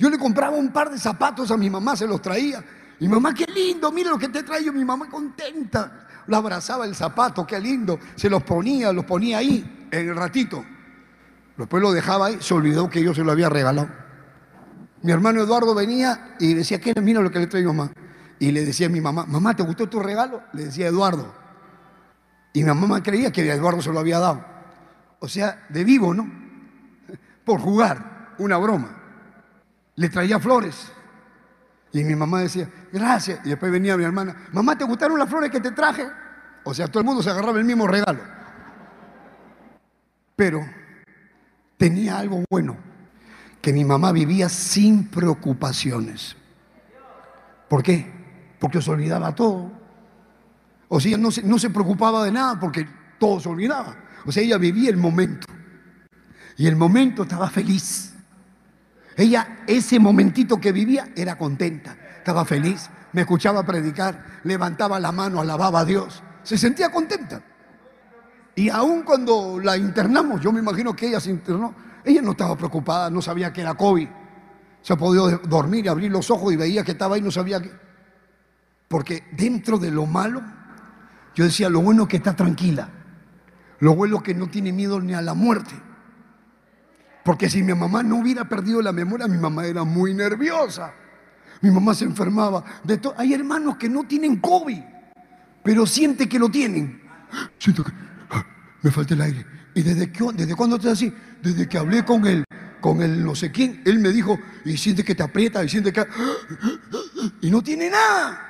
[0.00, 2.64] Yo le compraba un par de zapatos a mi mamá, se los traía.
[3.00, 6.06] Mi mamá, qué lindo, mira lo que te traigo, mi mamá contenta.
[6.26, 10.64] lo abrazaba el zapato, qué lindo, se los ponía, los ponía ahí en el ratito.
[11.54, 13.90] Después lo dejaba ahí, se olvidó que yo se lo había regalado.
[15.02, 16.94] Mi hermano Eduardo venía y decía, ¿qué?
[16.98, 17.92] Mira lo que le traigo mamá.
[18.38, 20.44] Y le decía a mi mamá, mamá, ¿te gustó tu regalo?
[20.54, 21.30] Le decía Eduardo.
[22.54, 24.42] Y mi mamá creía que Eduardo se lo había dado.
[25.18, 26.26] O sea, de vivo, ¿no?
[27.44, 28.99] Por jugar, una broma.
[29.96, 30.92] Le traía flores.
[31.92, 33.40] Y mi mamá decía, gracias.
[33.44, 36.06] Y después venía mi hermana, mamá, ¿te gustaron las flores que te traje?
[36.64, 38.20] O sea, todo el mundo se agarraba el mismo regalo.
[40.36, 40.64] Pero
[41.76, 42.76] tenía algo bueno,
[43.60, 46.36] que mi mamá vivía sin preocupaciones.
[47.68, 48.10] ¿Por qué?
[48.58, 49.70] Porque se olvidaba todo.
[50.88, 52.86] O sea, no se, no se preocupaba de nada porque
[53.18, 53.96] todo se olvidaba.
[54.26, 55.46] O sea, ella vivía el momento.
[56.56, 58.09] Y el momento estaba feliz.
[59.20, 65.42] Ella, ese momentito que vivía, era contenta, estaba feliz, me escuchaba predicar, levantaba la mano,
[65.42, 67.42] alababa a Dios, se sentía contenta.
[68.54, 72.56] Y aún cuando la internamos, yo me imagino que ella se internó, ella no estaba
[72.56, 74.08] preocupada, no sabía que era COVID.
[74.80, 77.60] Se ha podido dormir y abrir los ojos y veía que estaba ahí, no sabía
[77.60, 77.70] que.
[78.88, 80.40] Porque dentro de lo malo,
[81.34, 82.88] yo decía, lo bueno es que está tranquila.
[83.80, 85.89] Lo bueno es que no tiene miedo ni a la muerte.
[87.24, 90.94] Porque si mi mamá no hubiera perdido la memoria, mi mamá era muy nerviosa.
[91.60, 92.64] Mi mamá se enfermaba.
[92.84, 94.80] De Hay hermanos que no tienen COVID,
[95.62, 97.02] pero siente que lo tienen.
[97.58, 97.92] Siento que
[98.30, 98.44] ah,
[98.82, 99.46] me falta el aire.
[99.74, 101.14] ¿Y desde, desde cuándo estás así?
[101.42, 102.44] Desde que hablé con él,
[102.80, 105.92] con el no sé quién, él me dijo, y siente que te aprieta, y siente
[105.92, 106.06] que...
[107.42, 108.46] Y no tiene nada.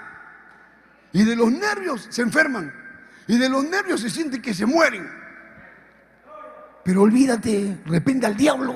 [1.12, 2.72] Y de los nervios se enferman.
[3.26, 5.19] Y de los nervios se siente que se mueren.
[6.90, 8.74] Pero olvídate, repende al diablo.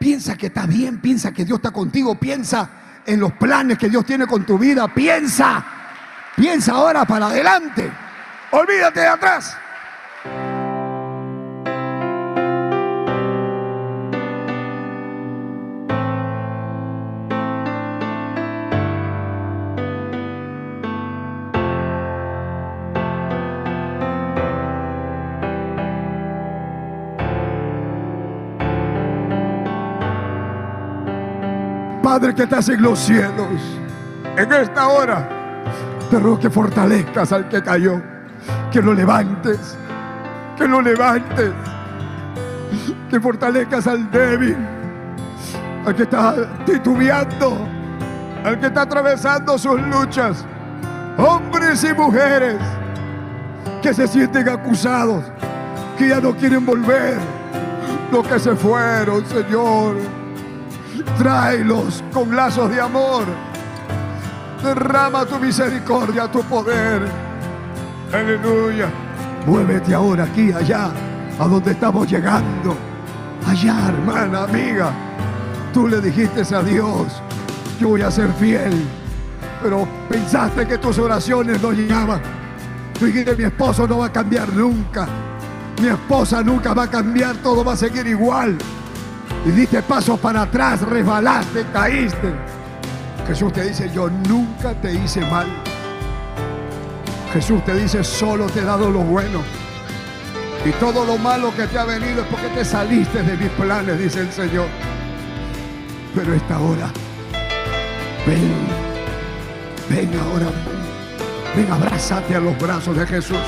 [0.00, 2.68] Piensa que está bien, piensa que Dios está contigo, piensa
[3.06, 5.64] en los planes que Dios tiene con tu vida, piensa,
[6.34, 7.88] piensa ahora para adelante.
[8.50, 9.56] Olvídate de atrás.
[32.16, 33.60] Padre que estás en los cielos,
[34.38, 35.28] en esta hora
[36.10, 38.00] te ruego que fortalezcas al que cayó,
[38.72, 39.76] que lo levantes,
[40.56, 41.52] que lo levantes,
[43.10, 44.56] que fortalezcas al débil,
[45.84, 47.58] al que está titubeando,
[48.46, 50.42] al que está atravesando sus luchas,
[51.18, 52.56] hombres y mujeres
[53.82, 55.22] que se sienten acusados,
[55.98, 57.18] que ya no quieren volver,
[58.10, 60.25] los que se fueron, Señor
[61.18, 63.24] Tráelos con lazos de amor.
[64.62, 67.08] Derrama tu misericordia, tu poder.
[68.12, 68.88] Aleluya.
[69.46, 70.90] Muévete ahora aquí, allá,
[71.38, 72.76] a donde estamos llegando.
[73.46, 74.90] Allá, hermana, amiga.
[75.72, 77.22] Tú le dijiste a Dios,
[77.80, 78.86] yo voy a ser fiel.
[79.62, 82.20] Pero pensaste que tus oraciones no llegaban.
[83.00, 85.06] Dijiste, mi esposo no va a cambiar nunca.
[85.80, 88.58] Mi esposa nunca va a cambiar, todo va a seguir igual
[89.46, 92.34] y diste pasos para atrás, resbalaste, caíste.
[93.28, 95.46] Jesús te dice, yo nunca te hice mal.
[97.32, 99.40] Jesús te dice, solo te he dado lo bueno.
[100.64, 103.96] Y todo lo malo que te ha venido es porque te saliste de mis planes,
[104.00, 104.66] dice el Señor.
[106.12, 106.90] Pero esta hora,
[108.26, 108.52] ven,
[109.88, 110.46] ven ahora,
[111.54, 113.38] ven, abrázate a los brazos de Jesús.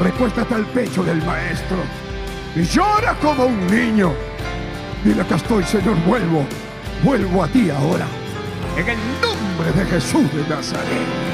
[0.00, 1.78] Recuéstate al pecho del Maestro
[2.56, 4.29] y llora como un niño.
[5.04, 6.44] Dile acá estoy, Señor, vuelvo,
[7.02, 8.06] vuelvo a ti ahora.
[8.76, 11.30] En el nombre de Jesús de Nazaret.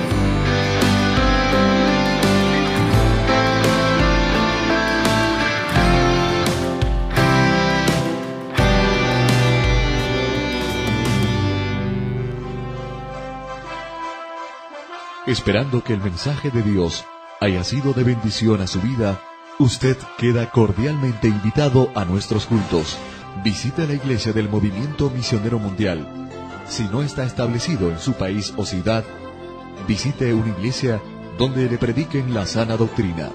[15.26, 17.04] Esperando que el mensaje de Dios
[17.40, 19.20] haya sido de bendición a su vida,
[19.58, 22.96] usted queda cordialmente invitado a nuestros cultos
[23.42, 26.06] Visita la iglesia del Movimiento Misionero Mundial.
[26.68, 29.04] Si no está establecido en su país o ciudad,
[29.86, 31.00] visite una iglesia
[31.38, 33.30] donde le prediquen la sana doctrina.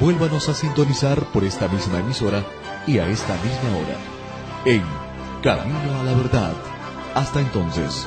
[0.00, 2.44] Vuélvanos a sintonizar por esta misma emisora
[2.86, 3.96] y a esta misma hora.
[4.66, 4.82] En
[5.42, 6.54] Camino a la Verdad.
[7.14, 8.06] Hasta entonces.